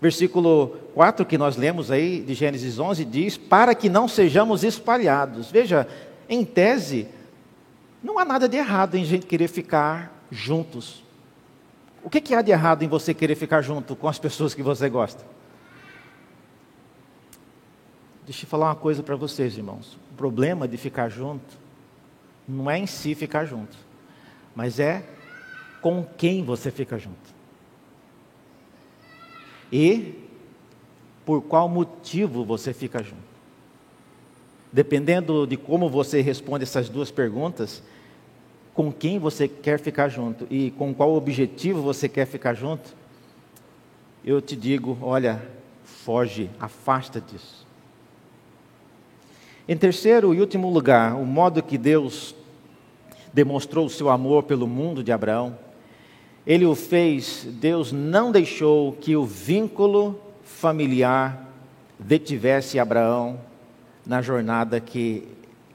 Versículo 0.00 0.76
4 0.94 1.26
que 1.26 1.36
nós 1.36 1.56
lemos 1.56 1.90
aí 1.90 2.20
de 2.20 2.34
Gênesis 2.34 2.78
11 2.78 3.04
diz: 3.04 3.36
Para 3.36 3.74
que 3.74 3.88
não 3.88 4.06
sejamos 4.06 4.62
espalhados. 4.62 5.50
Veja, 5.50 5.88
em 6.28 6.44
tese, 6.44 7.08
não 8.00 8.16
há 8.16 8.24
nada 8.24 8.48
de 8.48 8.56
errado 8.56 8.94
em 8.94 9.04
gente 9.04 9.26
querer 9.26 9.48
ficar 9.48 10.24
juntos. 10.30 11.02
O 12.04 12.08
que, 12.08 12.20
que 12.20 12.32
há 12.32 12.42
de 12.42 12.52
errado 12.52 12.84
em 12.84 12.88
você 12.88 13.12
querer 13.12 13.34
ficar 13.34 13.60
junto 13.60 13.96
com 13.96 14.06
as 14.06 14.20
pessoas 14.20 14.54
que 14.54 14.62
você 14.62 14.88
gosta? 14.88 15.32
Deixa 18.32 18.46
eu 18.46 18.48
falar 18.48 18.68
uma 18.70 18.74
coisa 18.74 19.02
para 19.02 19.14
vocês, 19.14 19.58
irmãos. 19.58 19.98
O 20.10 20.14
problema 20.16 20.66
de 20.66 20.78
ficar 20.78 21.10
junto 21.10 21.58
não 22.48 22.70
é 22.70 22.78
em 22.78 22.86
si 22.86 23.14
ficar 23.14 23.44
junto, 23.44 23.76
mas 24.56 24.80
é 24.80 25.04
com 25.82 26.02
quem 26.16 26.42
você 26.42 26.70
fica 26.70 26.98
junto. 26.98 27.18
E 29.70 30.14
por 31.26 31.42
qual 31.42 31.68
motivo 31.68 32.42
você 32.42 32.72
fica 32.72 33.02
junto. 33.02 33.20
Dependendo 34.72 35.46
de 35.46 35.58
como 35.58 35.90
você 35.90 36.22
responde 36.22 36.62
essas 36.62 36.88
duas 36.88 37.10
perguntas, 37.10 37.82
com 38.72 38.90
quem 38.90 39.18
você 39.18 39.46
quer 39.46 39.78
ficar 39.78 40.08
junto 40.08 40.46
e 40.50 40.70
com 40.70 40.94
qual 40.94 41.12
objetivo 41.12 41.82
você 41.82 42.08
quer 42.08 42.24
ficar 42.24 42.54
junto, 42.54 42.96
eu 44.24 44.40
te 44.40 44.56
digo: 44.56 44.96
olha, 45.02 45.46
foge, 45.84 46.48
afasta 46.58 47.20
disso. 47.20 47.61
Em 49.68 49.76
terceiro 49.76 50.34
e 50.34 50.40
último 50.40 50.70
lugar, 50.70 51.14
o 51.14 51.24
modo 51.24 51.62
que 51.62 51.78
Deus 51.78 52.34
demonstrou 53.32 53.86
o 53.86 53.90
seu 53.90 54.10
amor 54.10 54.42
pelo 54.42 54.66
mundo 54.66 55.04
de 55.04 55.12
Abraão, 55.12 55.56
ele 56.46 56.66
o 56.66 56.74
fez, 56.74 57.46
Deus 57.48 57.92
não 57.92 58.32
deixou 58.32 58.92
que 58.92 59.14
o 59.14 59.24
vínculo 59.24 60.20
familiar 60.42 61.48
detivesse 61.98 62.78
Abraão 62.78 63.38
na 64.04 64.20
jornada 64.20 64.80
que 64.80 65.28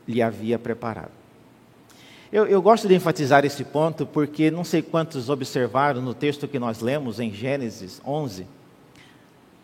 lhe 0.05 0.21
havia 0.21 0.59
preparado. 0.59 1.11
Eu, 2.31 2.45
eu, 2.45 2.61
gosto 2.61 2.89
de 2.89 2.95
enfatizar 2.95 3.45
esse 3.45 3.63
ponto 3.63 4.05
porque 4.05 4.51
não 4.51 4.65
sei 4.65 4.81
quantos 4.81 5.29
observaram 5.29 6.01
no 6.01 6.13
texto 6.13 6.45
que 6.45 6.59
nós 6.59 6.81
lemos 6.81 7.21
em 7.21 7.31
Gênesis 7.31 8.01
11. 8.05 8.45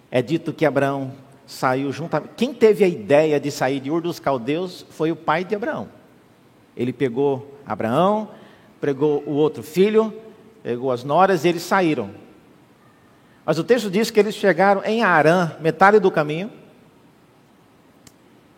É 0.09 0.21
dito 0.21 0.53
que 0.53 0.65
Abraão 0.65 1.11
saiu 1.45 1.91
juntamente. 1.91 2.33
Quem 2.35 2.53
teve 2.53 2.83
a 2.83 2.87
ideia 2.87 3.39
de 3.39 3.51
sair 3.51 3.79
de 3.79 3.91
Ur 3.91 4.01
dos 4.01 4.19
Caldeus 4.19 4.85
foi 4.89 5.11
o 5.11 5.15
pai 5.15 5.43
de 5.43 5.55
Abraão. 5.55 5.87
Ele 6.75 6.93
pegou 6.93 7.59
Abraão, 7.65 8.29
pegou 8.81 9.23
o 9.25 9.31
outro 9.31 9.61
filho, 9.61 10.13
pegou 10.61 10.91
as 10.91 11.03
noras 11.03 11.45
e 11.45 11.49
eles 11.49 11.63
saíram. 11.63 12.11
Mas 13.45 13.59
o 13.59 13.63
texto 13.63 13.89
diz 13.89 14.09
que 14.09 14.19
eles 14.19 14.35
chegaram 14.35 14.83
em 14.85 15.03
Arã, 15.03 15.51
metade 15.59 15.99
do 15.99 16.09
caminho, 16.09 16.49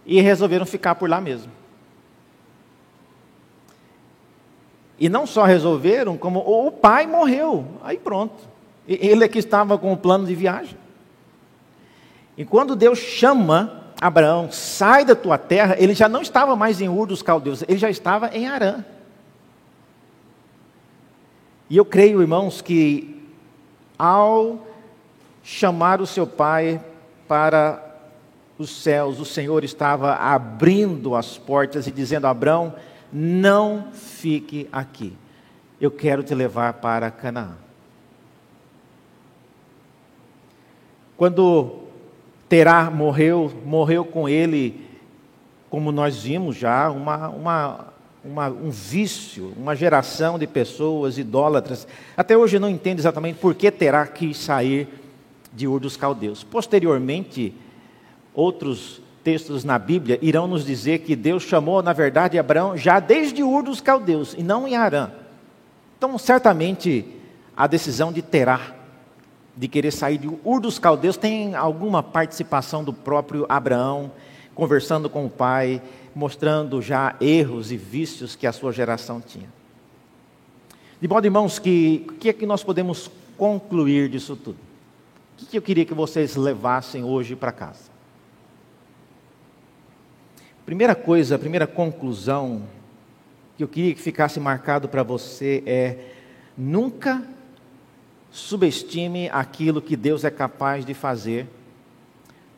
e 0.05 0.21
resolveram 0.21 0.65
ficar 0.65 0.95
por 0.95 1.09
lá 1.09 1.19
mesmo. 1.19 1.51
E 4.99 5.09
não 5.09 5.25
só 5.25 5.43
resolveram, 5.43 6.17
como 6.17 6.39
o 6.39 6.71
pai 6.71 7.05
morreu. 7.05 7.65
Aí 7.83 7.97
pronto. 7.97 8.36
Ele 8.88 9.23
é 9.25 9.27
que 9.27 9.39
estava 9.39 9.77
com 9.77 9.91
o 9.91 9.97
plano 9.97 10.25
de 10.25 10.36
viagem. 10.36 10.77
E 12.38 12.43
quando 12.43 12.75
Deus 12.75 12.99
chama 12.99 13.83
Abraão, 13.99 14.51
sai 14.51 15.05
da 15.05 15.15
tua 15.15 15.38
terra, 15.38 15.75
ele 15.79 15.93
já 15.93 16.09
não 16.09 16.21
estava 16.21 16.55
mais 16.55 16.81
em 16.81 16.89
Ur 16.89 17.07
dos 17.07 17.21
Caldeus, 17.21 17.63
ele 17.67 17.77
já 17.77 17.89
estava 17.89 18.36
em 18.36 18.47
Arã. 18.47 18.83
E 21.69 21.77
eu 21.77 21.86
creio, 21.86 22.21
irmãos, 22.21 22.61
que 22.61 23.23
ao 23.97 24.67
chamar 25.43 26.01
o 26.01 26.05
seu 26.05 26.27
pai 26.27 26.81
para 27.27 27.81
os 28.57 28.69
céus, 28.69 29.19
o 29.19 29.25
Senhor 29.25 29.63
estava 29.63 30.15
abrindo 30.15 31.15
as 31.15 31.38
portas 31.38 31.88
e 31.88 31.91
dizendo 31.91 32.25
a 32.25 32.29
Abraão: 32.29 32.75
não 33.11 33.91
fique 33.93 34.67
aqui. 34.71 35.17
Eu 35.79 35.91
quero 35.91 36.23
te 36.23 36.36
levar 36.36 36.73
para 36.73 37.09
Canaã. 37.11 37.57
Quando 41.17 41.84
Terá 42.48 42.89
morreu, 42.91 43.52
morreu 43.66 44.06
com 44.06 44.30
ele, 44.30 44.86
como 45.70 45.91
nós 45.91 46.24
vimos 46.24 46.56
já, 46.56 46.89
uma, 46.89 47.30
uma, 47.30 47.88
uma, 48.24 48.50
um 48.50 48.70
vício, 48.70 49.54
uma 49.58 49.76
geração 49.76 50.38
de 50.38 50.48
pessoas 50.48 51.18
idólatras. 51.18 51.88
Até 52.16 52.38
hoje 52.38 52.60
não 52.60 52.70
entendo 52.70 53.00
exatamente 53.00 53.39
por 53.39 53.56
que 53.56 53.72
Terá 53.72 54.06
quis 54.06 54.38
sair 54.38 54.88
de 55.54 55.68
Ur 55.68 55.80
dos 55.80 55.98
Caldeus. 55.98 56.43
Posteriormente, 56.43 57.54
outros 58.34 59.02
textos 59.24 59.64
na 59.64 59.80
Bíblia 59.80 60.20
irão 60.22 60.48
nos 60.48 60.64
dizer 60.64 61.00
que 61.00 61.16
Deus 61.16 61.43
chamou, 61.43 61.82
na 61.82 61.93
verdade, 61.93 62.38
Abraão 62.38 62.78
já 62.78 63.00
desde 63.00 63.41
Ur 63.41 63.64
dos 63.64 63.82
Caldeus 63.82 64.36
e 64.38 64.43
não 64.43 64.68
em 64.68 64.76
Arã. 64.76 65.10
Então, 65.98 66.16
certamente, 66.18 67.06
a 67.58 67.66
decisão 67.66 68.14
de 68.14 68.22
Terá, 68.22 68.76
de 69.56 69.68
querer 69.68 69.91
sair 69.91 70.18
de 70.18 70.28
Ur 70.28 70.60
dos 70.60 70.78
Caldeus, 70.78 71.18
tem 71.18 71.56
alguma 71.56 72.03
participação 72.03 72.84
do 72.84 72.91
próprio 72.93 73.45
Abraão, 73.47 74.12
conversando 74.53 75.10
com 75.10 75.26
o 75.26 75.30
pai, 75.30 75.82
mostrando 76.14 76.82
já 76.82 77.16
erros 77.22 77.72
e 77.72 77.78
vícios 77.78 78.36
que 78.36 78.47
a 78.47 78.51
sua 78.51 78.72
geração 78.72 79.22
tinha. 79.22 79.49
De 80.99 81.08
modo, 81.08 81.26
irmãos, 81.26 81.60
que 81.60 82.06
o 82.10 82.14
que 82.14 82.30
é 82.30 82.34
que 82.34 82.45
nós 82.45 82.64
podemos 82.64 83.12
concluir 83.38 84.10
disso 84.10 84.36
tudo? 84.36 84.58
O 85.41 85.45
que 85.45 85.58
eu 85.58 85.62
queria 85.62 85.86
que 85.86 85.93
vocês 85.93 86.36
levassem 86.36 87.03
hoje 87.03 87.36
para 87.36 87.51
casa? 87.51 87.91
Primeira 90.66 90.95
coisa, 90.95 91.36
a 91.36 91.39
primeira 91.39 91.68
conclusão 91.68 92.64
que 93.58 93.64
eu 93.64 93.68
queria 93.68 93.93
que 93.93 94.01
ficasse 94.01 94.39
marcado 94.39 94.88
para 94.88 95.03
você 95.03 95.62
é: 95.66 95.97
nunca 96.58 97.22
subestime 98.36 99.29
aquilo 99.29 99.81
que 99.81 99.95
Deus 99.95 100.25
é 100.25 100.29
capaz 100.29 100.86
de 100.86 100.93
fazer 100.93 101.47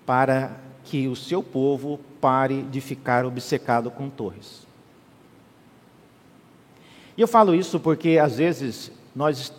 para 0.08 0.58
que 0.84 1.08
o 1.08 1.16
seu 1.16 1.44
povo 1.44 2.00
pare 2.20 2.64
de 2.64 2.82
ficar 2.82 3.24
obcecado 3.26 3.92
com 3.92 4.10
torres. 4.10 4.66
E 7.16 7.22
eu 7.22 7.28
falo 7.28 7.54
isso 7.54 7.80
porque 7.80 8.18
às 8.18 8.38
vezes 8.38 8.92
nós 9.16 9.54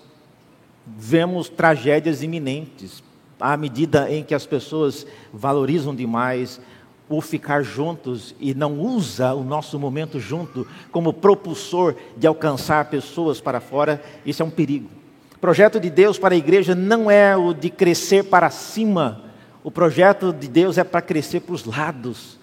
vemos 0.84 1.48
tragédias 1.48 2.20
iminentes 2.20 3.00
à 3.38 3.56
medida 3.56 4.10
em 4.10 4.24
que 4.24 4.34
as 4.34 4.44
pessoas 4.44 5.06
valorizam 5.32 5.94
demais 5.94 6.60
o 7.08 7.20
ficar 7.20 7.62
juntos 7.62 8.34
e 8.40 8.54
não 8.54 8.80
usa 8.80 9.34
o 9.34 9.44
nosso 9.44 9.78
momento 9.78 10.18
junto 10.18 10.66
como 10.90 11.12
propulsor 11.12 11.94
de 12.16 12.26
alcançar 12.26 12.90
pessoas 12.90 13.40
para 13.40 13.60
fora, 13.60 14.02
isso 14.26 14.42
é 14.42 14.44
um 14.44 14.50
perigo. 14.50 14.97
O 15.38 15.40
projeto 15.40 15.78
de 15.78 15.88
Deus 15.88 16.18
para 16.18 16.34
a 16.34 16.36
igreja 16.36 16.74
não 16.74 17.08
é 17.08 17.36
o 17.36 17.54
de 17.54 17.70
crescer 17.70 18.24
para 18.24 18.50
cima, 18.50 19.22
o 19.62 19.70
projeto 19.70 20.32
de 20.32 20.48
Deus 20.48 20.78
é 20.78 20.82
para 20.82 21.00
crescer 21.00 21.38
para 21.38 21.54
os 21.54 21.64
lados, 21.64 22.40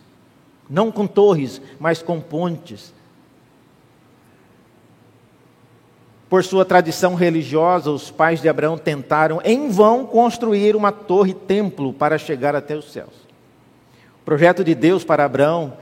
não 0.70 0.90
com 0.90 1.06
torres, 1.06 1.62
mas 1.78 2.02
com 2.02 2.22
pontes. 2.22 2.94
Por 6.30 6.42
sua 6.42 6.64
tradição 6.64 7.16
religiosa, 7.16 7.92
os 7.92 8.10
pais 8.10 8.42
de 8.42 8.48
Abraão 8.48 8.78
tentaram 8.78 9.42
em 9.44 9.68
vão 9.68 10.06
construir 10.06 10.74
uma 10.74 10.94
torre-templo 10.94 11.92
para 11.92 12.18
chegar 12.18 12.56
até 12.56 12.78
os 12.78 12.94
céus. 12.94 13.14
O 14.22 14.24
projeto 14.24 14.64
de 14.64 14.74
Deus 14.74 15.04
para 15.04 15.26
Abraão 15.26 15.74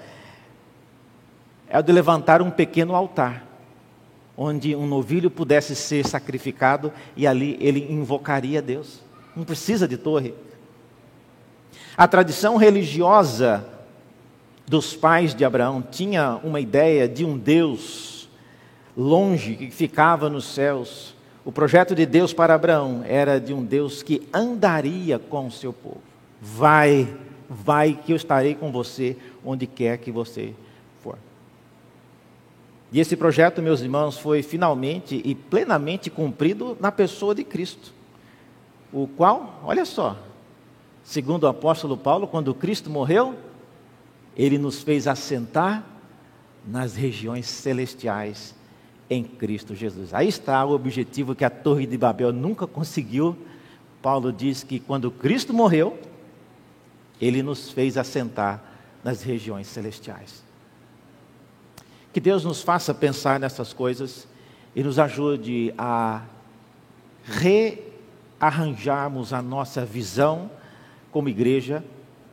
é 1.68 1.78
o 1.78 1.84
de 1.84 1.92
levantar 1.92 2.42
um 2.42 2.50
pequeno 2.50 2.96
altar, 2.96 3.46
onde 4.38 4.76
um 4.76 4.88
novilho 4.88 5.30
pudesse 5.30 5.76
ser 5.76 6.06
sacrificado 6.06 6.92
e 7.16 7.28
ali 7.28 7.58
ele 7.60 7.92
invocaria 7.92 8.62
Deus. 8.62 9.02
Não 9.36 9.44
precisa 9.44 9.88
de 9.88 9.98
torre. 9.98 10.34
A 11.96 12.08
tradição 12.08 12.58
religiosa 12.58 13.66
dos 14.66 14.96
pais 14.96 15.36
de 15.36 15.46
Abraão 15.46 15.82
tinha 15.82 16.40
uma 16.44 16.60
ideia 16.60 17.08
de 17.08 17.24
um 17.24 17.38
Deus 17.38 18.30
longe 18.96 19.56
que 19.56 19.70
ficava 19.70 20.30
nos 20.30 20.46
céus. 20.46 21.16
O 21.46 21.52
projeto 21.52 21.94
de 21.94 22.06
Deus 22.06 22.34
para 22.34 22.56
Abraão 22.56 23.04
era 23.06 23.40
de 23.40 23.54
um 23.54 23.64
Deus 23.64 24.02
que 24.02 24.28
andaria 24.34 25.20
com 25.20 25.48
o 25.48 25.52
seu 25.52 25.74
povo. 25.74 26.02
Vai 26.42 27.08
vai 27.50 27.94
que 27.94 28.12
eu 28.12 28.16
estarei 28.16 28.56
com 28.56 28.72
você 28.72 29.16
onde 29.46 29.68
quer 29.68 29.98
que 29.98 30.12
você. 30.12 30.54
E 32.94 33.00
esse 33.00 33.18
projeto, 33.18 33.60
meus 33.60 33.82
irmãos, 33.82 34.20
foi 34.20 34.44
finalmente 34.44 35.20
e 35.26 35.34
plenamente 35.34 36.12
cumprido 36.12 36.78
na 36.80 36.92
pessoa 36.92 37.34
de 37.34 37.44
Cristo, 37.44 37.92
o 38.94 39.08
qual, 39.08 39.60
olha 39.64 39.84
só, 39.84 40.16
segundo 41.04 41.46
o 41.46 41.48
apóstolo 41.48 41.98
Paulo, 41.98 42.28
quando 42.28 42.54
Cristo 42.54 42.92
morreu, 42.92 43.36
ele 44.38 44.60
nos 44.60 44.84
fez 44.84 45.08
assentar 45.08 45.84
nas 46.68 46.96
regiões 46.96 47.48
celestiais 47.48 48.54
em 49.10 49.24
Cristo 49.24 49.74
Jesus. 49.74 50.14
Aí 50.14 50.28
está 50.28 50.64
o 50.64 50.72
objetivo 50.72 51.34
que 51.34 51.44
a 51.44 51.50
Torre 51.50 51.88
de 51.88 51.98
Babel 51.98 52.32
nunca 52.32 52.68
conseguiu. 52.68 53.36
Paulo 54.04 54.32
diz 54.32 54.64
que 54.64 54.80
quando 54.80 55.10
Cristo 55.10 55.52
morreu, 55.52 56.00
ele 57.20 57.42
nos 57.42 57.72
fez 57.72 57.98
assentar 57.98 58.64
nas 59.04 59.24
regiões 59.24 59.66
celestiais. 59.66 60.43
Que 62.14 62.20
Deus 62.20 62.46
nos 62.46 62.62
faça 62.62 62.94
pensar 62.94 63.40
nessas 63.40 63.74
coisas 63.74 64.28
e 64.76 64.84
nos 64.84 65.00
ajude 65.00 65.74
a 65.76 66.22
rearranjarmos 67.26 69.34
a 69.34 69.42
nossa 69.42 69.84
visão 69.84 70.52
como 71.12 71.28
igreja 71.28 71.84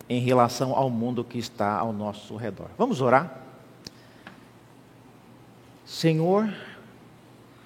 em 0.06 0.20
relação 0.20 0.74
ao 0.74 0.90
mundo 0.90 1.24
que 1.24 1.38
está 1.38 1.78
ao 1.78 1.94
nosso 1.94 2.36
redor. 2.36 2.66
Vamos 2.76 3.00
orar? 3.00 3.40
Senhor, 5.86 6.52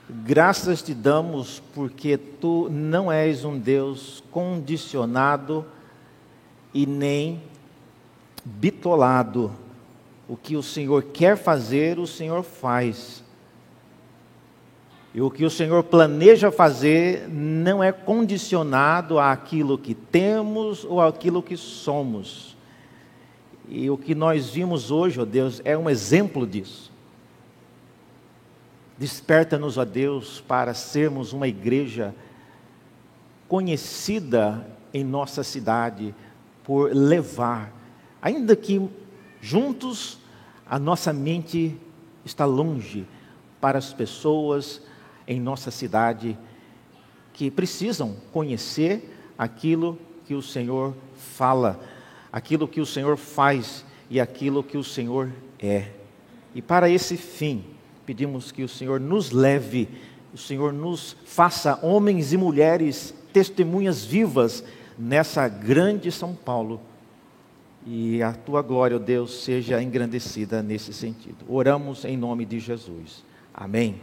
graças 0.09 0.83
te 0.83 0.95
damos 0.95 1.61
porque 1.75 2.17
tu 2.17 2.69
não 2.71 3.11
és 3.11 3.45
um 3.45 3.59
Deus 3.59 4.23
condicionado 4.31 5.67
e 6.73 6.87
nem 6.87 7.43
bitolado. 8.45 9.64
O 10.29 10.37
que 10.37 10.57
o 10.57 10.63
Senhor 10.63 11.03
quer 11.03 11.37
fazer, 11.37 11.99
o 11.99 12.07
Senhor 12.07 12.43
faz. 12.43 13.23
E 15.15 15.21
o 15.21 15.31
que 15.31 15.45
o 15.45 15.51
Senhor 15.51 15.85
planeja 15.85 16.51
fazer 16.51 17.29
não 17.29 17.83
é 17.83 17.93
condicionado 17.93 19.19
àquilo 19.19 19.79
que 19.79 19.95
temos 19.95 20.85
ou 20.85 21.01
àquilo 21.01 21.43
que 21.43 21.57
somos. 21.57 22.57
E 23.69 23.89
o 23.89 23.97
que 23.97 24.15
nós 24.15 24.51
vimos 24.51 24.91
hoje, 24.91 25.21
ó 25.21 25.25
Deus, 25.25 25.63
é 25.65 25.79
um 25.79 25.89
exemplo 25.89 26.47
disso. 26.47 26.91
Desperta-nos, 28.99 29.79
ó 29.79 29.85
Deus, 29.85 30.41
para 30.41 30.75
sermos 30.75 31.33
uma 31.33 31.47
igreja 31.47 32.15
conhecida 33.49 34.67
em 34.93 35.05
nossa 35.05 35.43
cidade 35.43 36.15
por 36.65 36.95
levar, 36.95 37.73
ainda 38.23 38.57
que 38.57 38.89
Juntos, 39.47 40.17
a 40.65 40.79
nossa 40.79 41.13
mente 41.13 41.77
está 42.25 42.47
longe 42.47 43.07
para 43.61 43.77
as 43.77 43.93
pessoas 43.93 44.81
em 45.29 45.39
nossa 45.39 45.71
cidade 45.71 46.39
que 47.35 47.51
precisam 47.51 48.17
conhecer 48.33 49.35
aquilo 49.37 49.99
que 50.25 50.33
o 50.33 50.41
Senhor 50.41 50.95
fala, 51.37 51.79
aquilo 52.33 52.67
que 52.67 52.81
o 52.81 52.87
Senhor 52.87 53.19
faz 53.19 53.85
e 54.09 54.19
aquilo 54.19 54.65
que 54.65 54.79
o 54.79 54.83
Senhor 54.83 55.31
é. 55.61 55.91
E 56.55 56.63
para 56.63 56.89
esse 56.89 57.19
fim, 57.19 57.67
pedimos 58.07 58.51
que 58.51 58.63
o 58.63 58.69
Senhor 58.69 58.99
nos 58.99 59.31
leve, 59.31 59.91
o 60.33 60.39
Senhor 60.39 60.73
nos 60.73 61.19
faça 61.27 61.79
homens 61.83 62.33
e 62.33 62.39
mulheres 62.39 63.15
testemunhas 63.31 64.07
vivas 64.07 64.65
nessa 64.99 65.47
grande 65.49 66.11
São 66.11 66.35
Paulo. 66.35 66.81
E 67.87 68.23
a 68.23 68.33
tua 68.33 68.63
glória, 68.63 68.97
ó 68.97 69.01
Deus, 69.01 69.43
seja 69.45 69.83
engrandecida 69.83 70.63
nesse 70.63 70.93
sentido. 70.93 71.45
Oramos 71.49 72.05
em 72.05 72.17
nome 72.17 72.45
de 72.45 72.59
Jesus. 72.59 73.25
Amém. 73.53 74.01